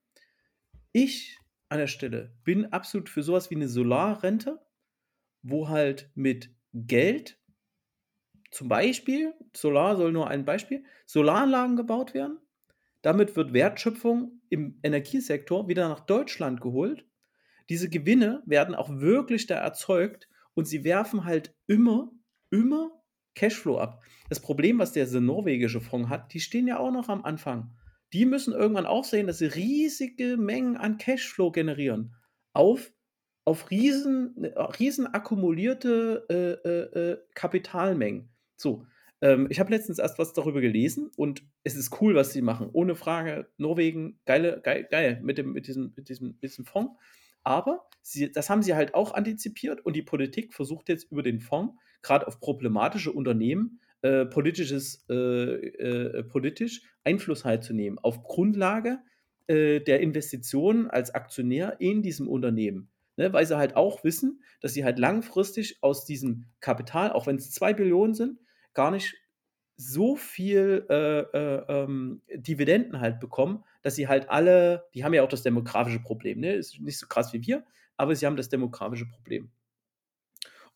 [0.93, 4.61] Ich an der Stelle bin absolut für sowas wie eine Solarrente,
[5.43, 7.39] wo halt mit Geld,
[8.51, 12.39] zum Beispiel, Solar soll nur ein Beispiel, Solaranlagen gebaut werden.
[13.03, 17.07] Damit wird Wertschöpfung im Energiesektor wieder nach Deutschland geholt.
[17.69, 22.11] Diese Gewinne werden auch wirklich da erzeugt und sie werfen halt immer,
[22.51, 22.91] immer
[23.35, 24.03] Cashflow ab.
[24.29, 27.73] Das Problem, was der norwegische Fonds hat, die stehen ja auch noch am Anfang
[28.13, 32.15] die müssen irgendwann auch sehen, dass sie riesige Mengen an Cashflow generieren.
[32.53, 32.93] Auf,
[33.45, 34.45] auf riesen,
[34.79, 38.29] riesen akkumulierte äh, äh, Kapitalmengen.
[38.57, 38.85] So,
[39.21, 42.69] ähm, ich habe letztens erst was darüber gelesen und es ist cool, was sie machen.
[42.73, 46.99] Ohne Frage, Norwegen, geile, geil, geil mit, dem, mit, diesem, mit, diesem, mit diesem Fonds.
[47.43, 51.41] Aber sie, das haben sie halt auch antizipiert und die Politik versucht jetzt über den
[51.41, 58.23] Fonds, gerade auf problematische Unternehmen, äh, politisches, äh, äh, politisch Einfluss halt zu nehmen, auf
[58.23, 58.99] Grundlage
[59.47, 62.89] äh, der Investitionen als Aktionär in diesem Unternehmen.
[63.17, 67.37] Ne, weil sie halt auch wissen, dass sie halt langfristig aus diesem Kapital, auch wenn
[67.37, 68.39] es zwei Billionen sind,
[68.73, 69.15] gar nicht
[69.77, 75.23] so viel äh, äh, ähm, Dividenden halt bekommen, dass sie halt alle, die haben ja
[75.23, 76.55] auch das demografische Problem, ne?
[76.55, 77.65] Ist nicht so krass wie wir,
[77.97, 79.51] aber sie haben das demografische Problem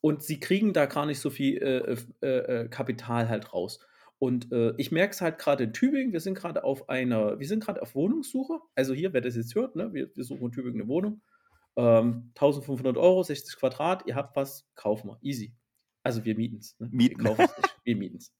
[0.05, 3.81] und sie kriegen da gar nicht so viel äh, äh, äh, Kapital halt raus.
[4.19, 7.47] Und äh, ich merke es halt gerade in Tübingen, wir sind gerade auf einer, wir
[7.49, 8.61] sind gerade auf Wohnungssuche.
[8.75, 11.23] Also hier, wer das jetzt hört, ne, wir, wir suchen in Tübingen eine Wohnung.
[11.77, 15.19] Ähm, 1500 Euro, 60 Quadrat, ihr habt was, kaufen wir.
[15.23, 15.55] Easy.
[16.03, 16.79] Also wir mieten es.
[16.79, 16.91] Ne?
[16.93, 17.25] Mieten.
[17.25, 17.49] Wir
[17.85, 18.31] wir mieten es.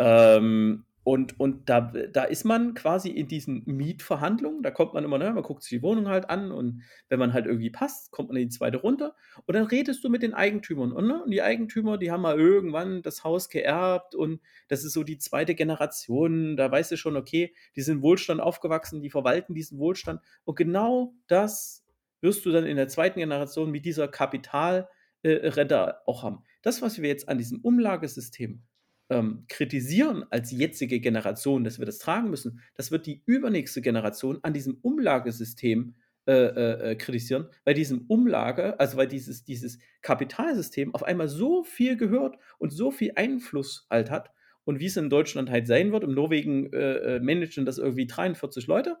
[0.00, 5.18] Ähm, und, und da, da ist man quasi in diesen Mietverhandlungen, da kommt man immer,
[5.18, 8.28] ne, man guckt sich die Wohnung halt an und wenn man halt irgendwie passt, kommt
[8.28, 9.14] man in die zweite runter
[9.44, 10.90] und dann redest du mit den Eigentümern.
[10.90, 14.94] Und, ne, und die Eigentümer, die haben mal irgendwann das Haus geerbt und das ist
[14.94, 19.54] so die zweite Generation, da weißt du schon, okay, die sind Wohlstand aufgewachsen, die verwalten
[19.54, 21.86] diesen Wohlstand und genau das
[22.20, 24.88] wirst du dann in der zweiten Generation mit dieser Kapitalrente
[25.22, 26.42] äh, auch haben.
[26.62, 28.64] Das, was wir jetzt an diesem Umlagesystem
[29.08, 34.38] ähm, kritisieren als jetzige Generation, dass wir das tragen müssen, das wird die übernächste Generation
[34.42, 35.94] an diesem Umlagesystem
[36.26, 41.96] äh, äh, kritisieren, weil diesem Umlage, also weil dieses, dieses Kapitalsystem auf einmal so viel
[41.96, 44.32] gehört und so viel Einfluss halt hat
[44.64, 46.02] und wie es in Deutschland halt sein wird.
[46.02, 48.96] Im Norwegen äh, managen das irgendwie 43 Leute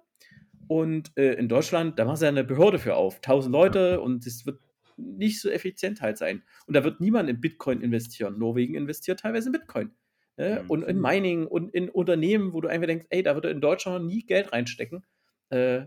[0.68, 4.46] und äh, in Deutschland, da machen sie eine Behörde für auf, 1000 Leute und es
[4.46, 4.60] wird
[4.96, 6.42] nicht so effizient halt sein.
[6.66, 8.38] Und da wird niemand in Bitcoin investieren.
[8.38, 9.90] Norwegen investiert teilweise in Bitcoin.
[10.36, 10.60] Ne?
[10.62, 10.70] Mhm.
[10.70, 14.06] Und in Mining und in Unternehmen, wo du einfach denkst, ey, da würde in Deutschland
[14.06, 15.04] nie Geld reinstecken.
[15.50, 15.86] Äh,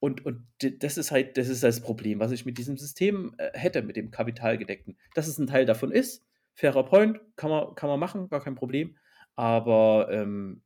[0.00, 3.50] und, und das ist halt, das ist das Problem, was ich mit diesem System äh,
[3.52, 4.96] hätte, mit dem Kapitalgedeckten.
[5.14, 8.54] Dass es ein Teil davon ist, fairer Point, kann man, kann man machen, gar kein
[8.54, 8.96] Problem.
[9.34, 10.62] aber ähm,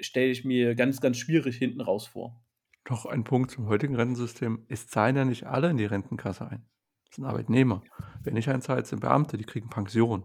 [0.00, 2.40] stelle ich mir ganz, ganz schwierig hinten raus vor.
[2.88, 4.64] Noch ein Punkt zum heutigen Rentensystem.
[4.68, 6.64] Es zahlen ja nicht alle in die Rentenkasse ein.
[7.06, 7.82] Das sind Arbeitnehmer.
[8.22, 10.24] Wer nicht einzahlt, sind Beamte, die kriegen Pension.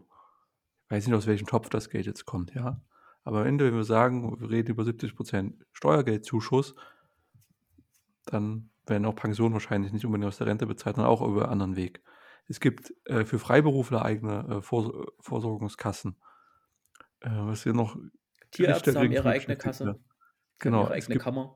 [0.86, 2.82] Ich weiß nicht, aus welchem Topf das Geld jetzt kommt, ja.
[3.24, 6.76] Aber am Ende, wenn wir sagen, wir reden über 70% Steuergeldzuschuss,
[8.26, 11.52] dann werden auch Pensionen wahrscheinlich nicht unbedingt aus der Rente bezahlt, sondern auch über einen
[11.52, 12.02] anderen Weg.
[12.48, 16.18] Es gibt äh, für Freiberufler eigene äh, Vor Vorsorgungskassen.
[17.22, 17.96] Äh, was hier noch
[18.52, 20.00] Tierärzte haben ihre eigene Kasse.
[20.60, 20.84] Genau.
[20.84, 21.56] Ihre eigene Kammer.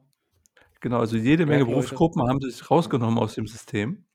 [0.80, 4.06] Genau, also jede Menge Berufsgruppen haben sich rausgenommen aus dem System.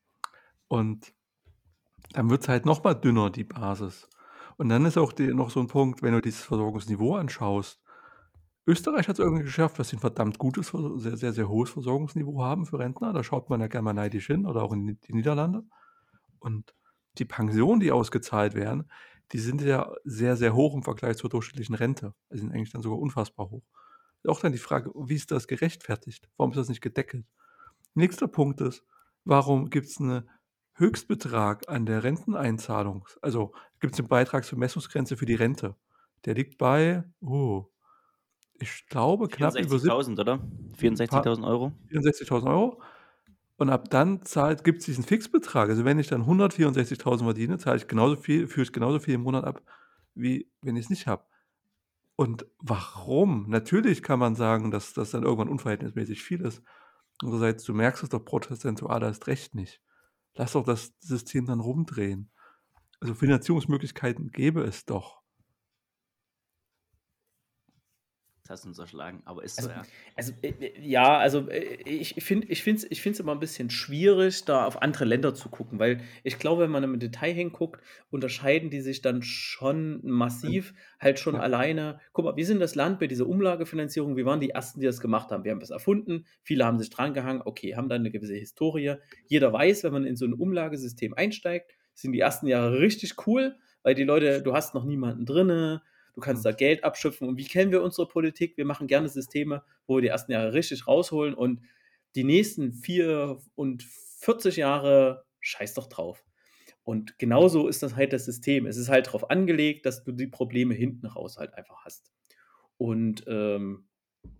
[0.71, 1.13] Und
[2.13, 4.07] dann wird es halt nochmal dünner, die Basis.
[4.55, 7.83] Und dann ist auch die, noch so ein Punkt, wenn du dieses Versorgungsniveau anschaust.
[8.65, 12.41] Österreich hat es irgendwie geschafft, dass sie ein verdammt gutes, sehr, sehr, sehr hohes Versorgungsniveau
[12.41, 13.11] haben für Rentner.
[13.11, 15.65] Da schaut man ja gerne mal neidisch hin oder auch in die Niederlande.
[16.39, 16.73] Und
[17.17, 18.89] die Pensionen, die ausgezahlt werden,
[19.33, 22.13] die sind ja sehr, sehr hoch im Vergleich zur durchschnittlichen Rente.
[22.31, 23.63] Die sind eigentlich dann sogar unfassbar hoch.
[24.25, 26.29] Auch dann die Frage, wie ist das gerechtfertigt?
[26.37, 27.25] Warum ist das nicht gedeckelt?
[27.93, 28.85] Nächster Punkt ist,
[29.25, 30.29] warum gibt es einen
[30.81, 33.07] Höchstbetrag an der Renteneinzahlung?
[33.21, 35.75] Also gibt es eine Beitragsvermessungsgrenze für die Rente.
[36.25, 37.67] Der liegt bei, oh,
[38.59, 40.39] ich glaube knapp über 64.000, oder?
[40.77, 41.71] 64.000 Euro?
[41.89, 42.81] 64.000 Euro.
[43.57, 45.69] Und ab dann zahlt, gibt es diesen Fixbetrag.
[45.69, 49.21] Also wenn ich dann 164.000 verdiene, zahle ich genauso viel, führe ich genauso viel im
[49.21, 49.61] Monat ab,
[50.15, 51.23] wie wenn ich es nicht habe.
[52.15, 53.49] Und warum?
[53.49, 56.63] Natürlich kann man sagen, dass das dann irgendwann unverhältnismäßig viel ist.
[57.21, 59.79] Andererseits, du merkst es doch prozentual erst recht nicht.
[60.35, 62.29] Lass doch das System dann rumdrehen.
[62.99, 65.20] Also Finanzierungsmöglichkeiten gäbe es doch.
[68.59, 69.83] Du uns erschlagen, aber ist also, so, ja.
[70.15, 74.43] Also, äh, äh, ja, also äh, ich finde es ich ich immer ein bisschen schwierig,
[74.45, 78.69] da auf andere Länder zu gucken, weil ich glaube, wenn man im Detail hinguckt, unterscheiden
[78.69, 81.41] die sich dann schon massiv, halt schon ja.
[81.41, 81.99] alleine.
[82.11, 84.99] Guck mal, wir sind das Land bei dieser Umlagefinanzierung, wir waren die Ersten, die das
[84.99, 85.43] gemacht haben.
[85.43, 88.95] Wir haben das erfunden, viele haben sich drangehangen, okay, haben dann eine gewisse Historie.
[89.27, 93.55] Jeder weiß, wenn man in so ein Umlagesystem einsteigt, sind die ersten Jahre richtig cool,
[93.83, 95.81] weil die Leute, du hast noch niemanden drinne,
[96.13, 97.27] du kannst da Geld abschöpfen.
[97.27, 98.57] Und wie kennen wir unsere Politik?
[98.57, 101.61] Wir machen gerne Systeme, wo wir die ersten Jahre richtig rausholen und
[102.15, 106.23] die nächsten vier und 40 Jahre scheiß doch drauf.
[106.83, 108.65] Und genauso ist das halt das System.
[108.65, 112.11] Es ist halt darauf angelegt, dass du die Probleme hinten raus halt einfach hast.
[112.77, 113.87] Und ähm,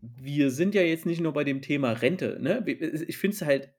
[0.02, 2.40] wir sind ja jetzt nicht nur bei dem Thema Rente.
[2.42, 2.64] Ne?
[2.68, 3.74] Ich finde es halt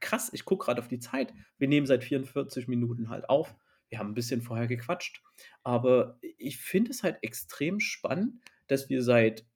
[0.00, 0.30] krass.
[0.32, 1.32] Ich gucke gerade auf die Zeit.
[1.58, 3.54] Wir nehmen seit 44 Minuten halt auf
[3.94, 5.22] wir haben ein bisschen vorher gequatscht.
[5.62, 9.46] Aber ich finde es halt extrem spannend, dass wir seit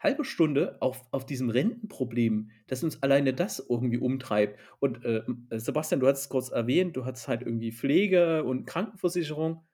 [0.00, 4.58] halbe Stunde auf, auf diesem Rentenproblem, dass uns alleine das irgendwie umtreibt.
[4.80, 5.22] Und äh,
[5.52, 9.64] Sebastian, du hast es kurz erwähnt, du hast halt irgendwie Pflege und Krankenversicherung,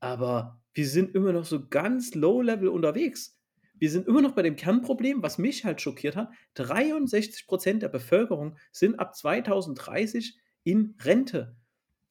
[0.00, 3.38] aber wir sind immer noch so ganz low-level unterwegs.
[3.78, 6.30] Wir sind immer noch bei dem Kernproblem, was mich halt schockiert hat.
[6.54, 11.56] 63 Prozent der Bevölkerung sind ab 2030 in Rente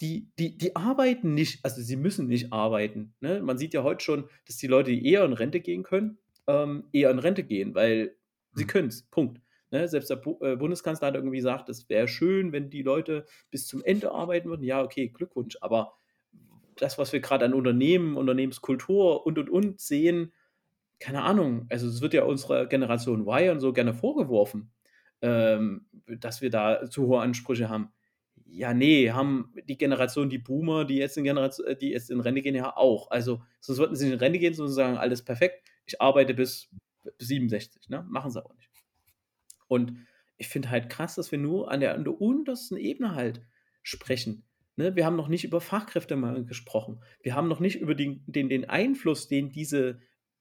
[0.02, 3.14] die, die, die arbeiten nicht, also sie müssen nicht arbeiten.
[3.20, 3.42] Ne?
[3.42, 6.86] Man sieht ja heute schon, dass die Leute, die eher in Rente gehen können, ähm,
[6.92, 8.16] eher in Rente gehen, weil
[8.54, 8.68] sie mhm.
[8.68, 9.04] können es.
[9.04, 9.40] Punkt.
[9.70, 9.88] Ne?
[9.88, 13.68] Selbst der Bu äh, Bundeskanzler hat irgendwie gesagt, es wäre schön, wenn die Leute bis
[13.68, 14.64] zum Ende arbeiten würden.
[14.64, 15.58] Ja, okay, Glückwunsch.
[15.62, 15.94] Aber
[16.78, 20.34] das, was wir gerade an Unternehmen, Unternehmenskultur und und und sehen,
[21.00, 21.68] keine Ahnung.
[21.70, 24.72] Also es wird ja unserer Generation Y und so gerne vorgeworfen,
[25.22, 27.92] ähm, dass wir da zu hohe Ansprüche haben
[28.54, 32.42] ja, nee, haben die Generation, die Boomer, die jetzt in Generation, die jetzt in Rente
[32.42, 33.10] gehen, ja auch.
[33.10, 36.70] Also, sonst sollten sie in Rente gehen, sondern sagen, alles perfekt, ich arbeite bis,
[37.18, 38.06] bis 67, ne?
[38.10, 38.70] Machen sie aber nicht.
[39.68, 40.06] Und
[40.38, 43.42] ich finde halt krass, dass wir nur an der, an der untersten Ebene halt
[43.84, 44.44] sprechen.
[44.76, 44.96] Ne?
[44.96, 47.02] Wir haben noch nicht über Fachkräftemangel gesprochen.
[47.22, 50.00] Wir haben noch nicht über den, den, den Einfluss, den diese,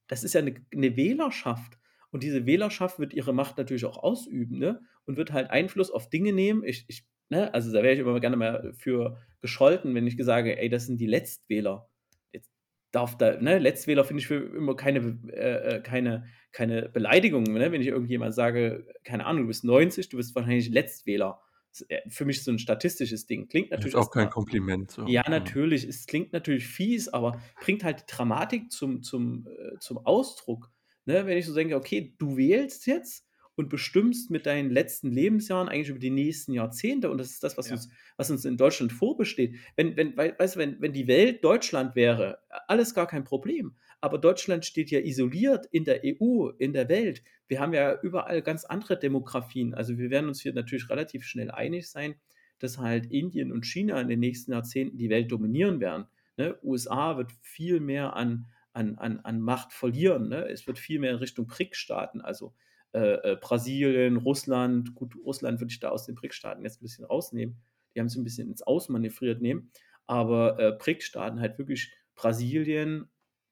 [0.09, 1.79] das ist ja eine, eine Wählerschaft.
[2.11, 4.81] Und diese Wählerschaft wird ihre Macht natürlich auch ausüben, ne?
[5.05, 6.65] Und wird halt Einfluss auf Dinge nehmen.
[6.65, 10.59] Ich, ich ne, also da wäre ich immer gerne mal für gescholten, wenn ich sage,
[10.59, 11.89] ey, das sind die Letztwähler.
[12.33, 12.51] Jetzt
[12.93, 17.73] darf da, ne, Letztwähler finde ich für immer keine, äh, äh, keine, keine Beleidigung, ne?
[17.73, 21.41] wenn ich irgendjemand sage, keine Ahnung, du bist 90, du bist wahrscheinlich Letztwähler.
[21.89, 23.49] Äh, für mich so ein statistisches Ding.
[23.49, 23.95] Klingt natürlich.
[23.95, 24.91] Das ist auch kein Kompliment.
[24.91, 25.07] So.
[25.07, 25.85] Ja, natürlich.
[25.85, 30.71] Es klingt natürlich fies, aber bringt halt die Dramatik zum, zum, äh, zum Ausdruck.
[31.05, 31.27] Ne?
[31.27, 33.25] Wenn ich so denke, okay, du wählst jetzt
[33.61, 37.11] und bestimmst mit deinen letzten Lebensjahren eigentlich über die nächsten Jahrzehnte.
[37.11, 37.75] Und das ist das, was, ja.
[37.75, 39.55] uns, was uns in Deutschland vorbesteht.
[39.77, 42.39] Wenn, wenn, weißt du, wenn, wenn die Welt Deutschland wäre,
[42.69, 43.77] alles gar kein Problem.
[44.01, 47.23] Aber Deutschland steht ja isoliert in der EU, in der Welt.
[47.49, 49.75] Wir haben ja überall ganz andere Demografien.
[49.75, 52.15] Also wir werden uns hier natürlich relativ schnell einig sein,
[52.61, 56.07] dass halt Indien und China in den nächsten Jahrzehnten die Welt dominieren werden.
[56.39, 56.59] Ne?
[56.63, 60.31] USA wird viel mehr an, an, an, an Macht verlieren.
[60.31, 60.49] Ne?
[60.49, 62.55] Es wird viel mehr in Richtung BRIC-Staaten, also
[62.93, 67.05] äh, äh, Brasilien, Russland, gut, Russland würde ich da aus den BRIC-Staaten jetzt ein bisschen
[67.05, 67.57] rausnehmen.
[67.95, 69.71] Die haben es ein bisschen ins Ausmanövriert nehmen.
[70.07, 73.09] Aber äh, BRIC-Staaten halt wirklich Brasilien,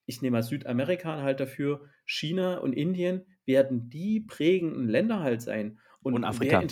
[0.06, 5.78] ich nehme mal Südamerika halt dafür, China und Indien werden die prägenden Länder halt sein.
[6.02, 6.62] Und, und Afrika.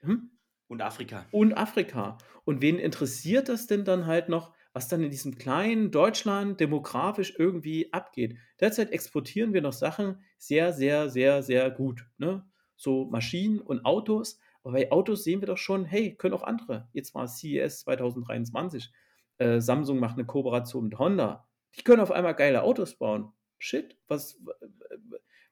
[0.00, 0.30] Hm?
[0.68, 1.24] Und Afrika.
[1.30, 2.18] Und Afrika.
[2.44, 7.34] Und wen interessiert das denn dann halt noch, was dann in diesem kleinen Deutschland demografisch
[7.38, 8.36] irgendwie abgeht?
[8.60, 12.06] Derzeit exportieren wir noch Sachen sehr, sehr, sehr, sehr gut.
[12.18, 12.44] Ne?
[12.76, 14.40] So Maschinen und Autos.
[14.62, 16.88] Aber bei Autos sehen wir doch schon, hey, können auch andere.
[16.92, 18.90] Jetzt war CES 2023.
[19.38, 21.48] Äh, Samsung macht eine Kooperation mit Honda.
[21.76, 23.32] Die können auf einmal geile Autos bauen.
[23.58, 24.40] Shit, was,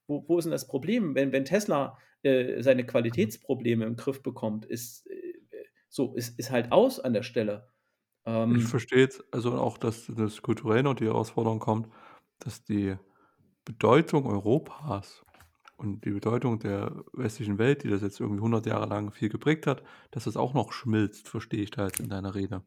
[0.06, 1.14] wo, wo ist denn das Problem?
[1.14, 5.34] Wenn, wenn Tesla äh, seine Qualitätsprobleme im Griff bekommt, ist äh,
[5.88, 7.68] so, ist, ist halt aus an der Stelle.
[8.26, 11.88] Ähm, ich verstehe jetzt also auch, dass das kulturell noch die Herausforderung kommt,
[12.38, 12.96] dass die
[13.64, 15.24] Bedeutung Europas
[15.76, 19.66] und die Bedeutung der westlichen Welt, die das jetzt irgendwie 100 Jahre lang viel geprägt
[19.66, 22.64] hat, dass das auch noch schmilzt, verstehe ich da jetzt in deiner Rede.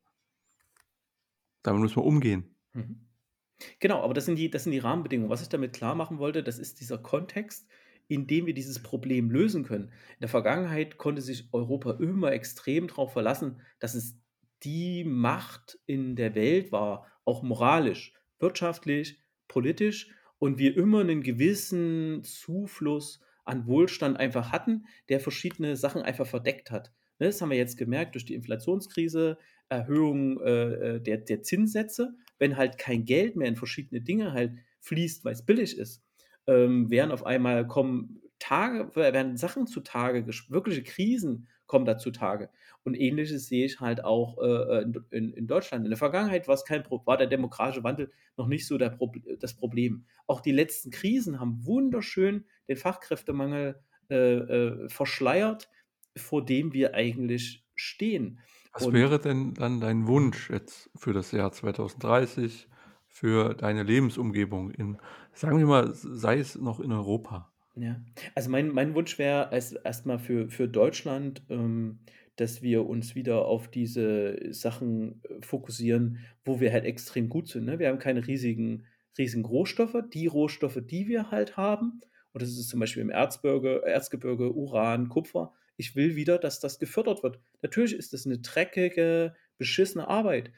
[1.64, 2.56] Damit müssen wir umgehen.
[2.74, 3.08] Mhm.
[3.80, 5.30] Genau, aber das sind die das sind die Rahmenbedingungen.
[5.30, 7.68] Was ich damit klar machen wollte, das ist dieser Kontext,
[8.08, 9.86] in dem wir dieses Problem lösen können.
[9.86, 14.20] In der Vergangenheit konnte sich Europa immer extrem darauf verlassen, dass es
[14.64, 20.09] die Macht in der Welt war, auch moralisch, wirtschaftlich, politisch
[20.39, 26.72] und wir immer einen gewissen Zufluss an Wohlstand einfach hatten, der verschiedene Sachen einfach verdeckt
[26.72, 26.91] hat.
[27.20, 29.38] Ne, das haben wir jetzt gemerkt durch die Inflationskrise,
[29.70, 34.51] Erhöhung äh, äh, der, der Zinssätze wenn halt kein Geld mehr in verschiedene Dinge halt
[34.82, 36.03] fließt, weil es billig ist,
[36.45, 42.52] ähm, werden auf einmal kommen Tage, werden Sachen zutage, wirkliche Krisen kommen da zutage.
[42.84, 45.86] Und ähnliches sehe ich halt auch äh, in, in, Deutschland.
[45.86, 49.56] In der Vergangenheit war es kein war der demografische Wandel noch nicht so Pro das
[49.56, 50.06] Problem.
[50.28, 55.68] Auch die letzten Krisen haben wunderschön den Fachkräftemangel äh, äh, verschleiert,
[56.16, 58.40] vor dem wir eigentlich stehen.
[58.72, 62.68] Was Und wäre denn dann dein Wunsch jetzt für das Jahr 2030,
[63.08, 65.00] für deine Lebensumgebung in,
[65.34, 67.52] sagen wir mal, sei es noch in Europa?
[67.76, 68.00] Ja,
[68.36, 72.00] also mein, mein Wunsch wäre erstmal für, für Deutschland, ähm,
[72.36, 77.66] dass wir uns wieder auf diese Sachen äh, fokussieren, wo wir halt extrem gut sind.
[77.66, 77.80] Ne?
[77.80, 78.86] Wir haben keine riesigen,
[79.18, 79.98] riesigen Rohstoffe.
[80.14, 82.02] Die Rohstoffe, die wir halt haben,
[82.34, 86.80] und das ist zum Beispiel im Erzgebirge, Erzgebirge Uran, Kupfer, ich will wieder, dass das
[86.80, 87.40] gefördert wird.
[87.62, 90.52] Natürlich ist das eine dreckige, beschissene Arbeit.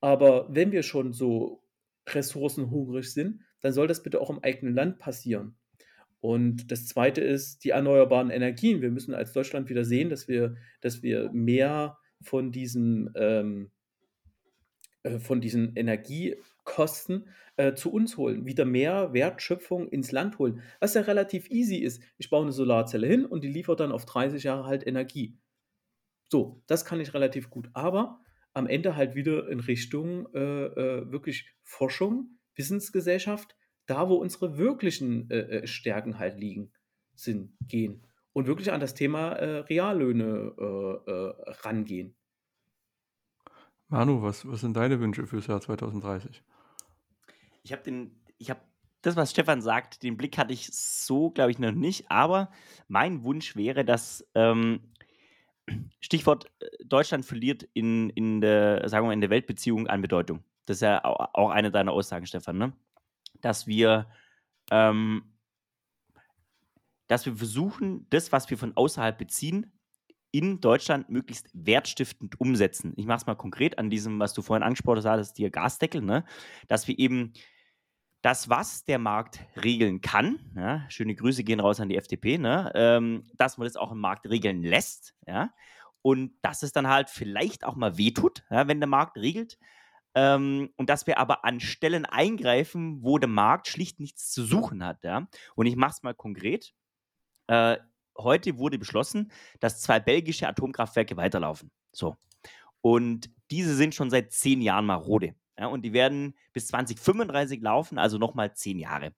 [0.00, 1.62] Aber wenn wir schon so
[2.08, 5.56] ressourcenhungrig sind, dann soll das bitte auch im eigenen Land passieren.
[6.20, 8.82] Und das Zweite ist die erneuerbaren Energien.
[8.82, 13.70] Wir müssen als Deutschland wieder sehen, dass wir, dass wir mehr von diesen, ähm,
[15.02, 20.94] äh, von diesen Energiekosten äh, zu uns holen, wieder mehr Wertschöpfung ins Land holen, was
[20.94, 22.02] ja relativ easy ist.
[22.18, 25.38] Ich baue eine Solarzelle hin und die liefert dann auf 30 Jahre halt Energie.
[26.28, 27.70] So, das kann ich relativ gut.
[27.72, 28.20] Aber
[28.52, 33.54] am Ende halt wieder in Richtung äh, äh, wirklich Forschung, Wissensgesellschaft,
[33.86, 36.72] da wo unsere wirklichen äh, äh Stärken halt liegen,
[37.14, 38.02] sind, gehen.
[38.32, 40.54] Und wirklich an das Thema äh, Reallöhne
[41.06, 42.14] äh, rangehen.
[43.88, 46.42] Manu, was, was sind deine Wünsche fürs Jahr 2030?
[47.62, 48.60] Ich habe den, ich habe
[49.02, 52.10] das, was Stefan sagt, den Blick hatte ich so, glaube ich, noch nicht.
[52.10, 52.50] Aber
[52.88, 54.80] mein Wunsch wäre, dass ähm,
[56.00, 60.42] Stichwort äh, Deutschland verliert in, in der, sagen wir in der Weltbeziehung an Bedeutung.
[60.64, 62.72] Das ist ja auch eine deiner Aussagen, Stefan, ne?
[63.40, 64.08] Dass wir,
[64.70, 65.34] ähm,
[67.06, 69.72] dass wir versuchen, das, was wir von außerhalb beziehen,
[70.32, 72.92] in Deutschland möglichst wertstiftend umsetzen.
[72.96, 75.50] Ich mache es mal konkret an diesem, was du vorhin angesprochen hast, das ist der
[75.50, 76.24] Gasdeckel, ne?
[76.68, 77.32] dass wir eben
[78.26, 82.72] das, was der Markt regeln kann, ja, schöne Grüße gehen raus an die FDP, ne,
[82.74, 85.50] ähm, dass man das auch im Markt regeln lässt, ja,
[86.02, 89.58] und dass es dann halt vielleicht auch mal wehtut, ja, wenn der Markt regelt,
[90.16, 94.82] ähm, und dass wir aber an Stellen eingreifen, wo der Markt schlicht nichts zu suchen
[94.82, 95.28] hat, ja.
[95.54, 96.72] Und ich mache es mal konkret.
[97.48, 97.76] Äh,
[98.16, 101.70] heute wurde beschlossen, dass zwei belgische Atomkraftwerke weiterlaufen.
[101.92, 102.16] So.
[102.80, 105.34] Und diese sind schon seit zehn Jahren marode.
[105.58, 109.14] Ja, und die werden bis 2035 laufen, also nochmal zehn Jahre.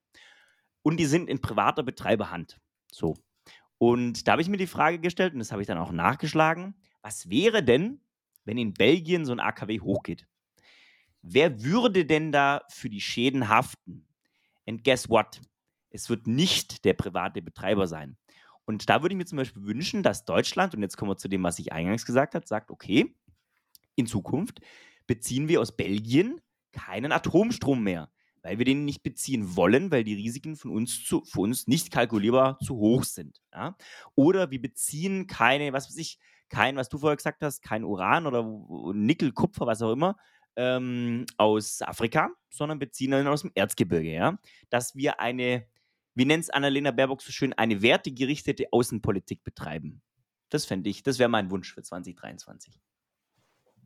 [0.81, 2.59] Und die sind in privater Betreiberhand.
[2.91, 3.15] So.
[3.77, 6.75] Und da habe ich mir die Frage gestellt, und das habe ich dann auch nachgeschlagen,
[7.01, 8.01] was wäre denn,
[8.43, 10.27] wenn in Belgien so ein AKW hochgeht?
[11.21, 14.07] Wer würde denn da für die Schäden haften?
[14.67, 15.41] And guess what?
[15.89, 18.17] Es wird nicht der private Betreiber sein.
[18.65, 21.27] Und da würde ich mir zum Beispiel wünschen, dass Deutschland, und jetzt kommen wir zu
[21.27, 23.15] dem, was ich eingangs gesagt habe, sagt, okay,
[23.95, 24.61] in Zukunft
[25.07, 26.39] beziehen wir aus Belgien
[26.71, 28.11] keinen Atomstrom mehr.
[28.41, 31.91] weil wir den nicht beziehen wollen, weil die Risiken von uns zu, für uns nicht
[31.91, 33.41] kalkulierbar zu hoch sind.
[33.53, 33.75] Ja?
[34.15, 38.25] Oder wir beziehen keine, was weiß ich, kein, was du vorher gesagt hast, kein Uran
[38.25, 38.43] oder
[38.93, 40.17] Nickel, Kupfer, was auch immer,
[40.59, 44.11] ähm, aus Afrika, sondern beziehen ihn aus dem Erzgebirge.
[44.11, 44.37] Ja?
[44.69, 45.65] Dass wir eine,
[46.15, 50.01] wie nennt es Annalena Baerbock so schön, eine wertegerichtete Außenpolitik betreiben.
[50.49, 52.77] Das fände ich, das wäre mein Wunsch für 2023.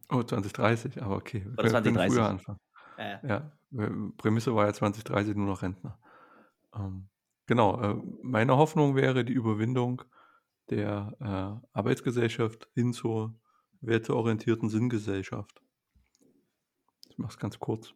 [0.10, 1.46] Oh, 2030, aber okay.
[1.46, 2.14] Wir Oder 2030.
[2.14, 2.60] früher anfangen.
[2.98, 3.52] Ja, ja.
[3.72, 6.00] ja, Prämisse war ja 2030 nur noch Rentner.
[6.76, 7.08] Ähm,
[7.46, 10.02] genau, äh, meine Hoffnung wäre die Überwindung
[10.70, 13.36] der äh, Arbeitsgesellschaft hin zur
[13.82, 15.63] werteorientierten Sinngesellschaft.
[17.14, 17.94] Ich mache es ganz kurz.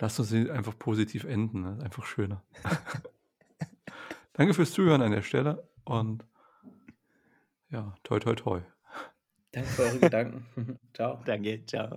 [0.00, 1.78] Lass uns einfach positiv enden, ne?
[1.84, 2.42] einfach schöner.
[4.32, 6.24] Danke fürs Zuhören an der Stelle und
[7.70, 8.62] ja, toi toi toi.
[9.52, 10.78] Danke für eure Gedanken.
[10.94, 11.22] ciao.
[11.24, 11.96] Danke, ciao.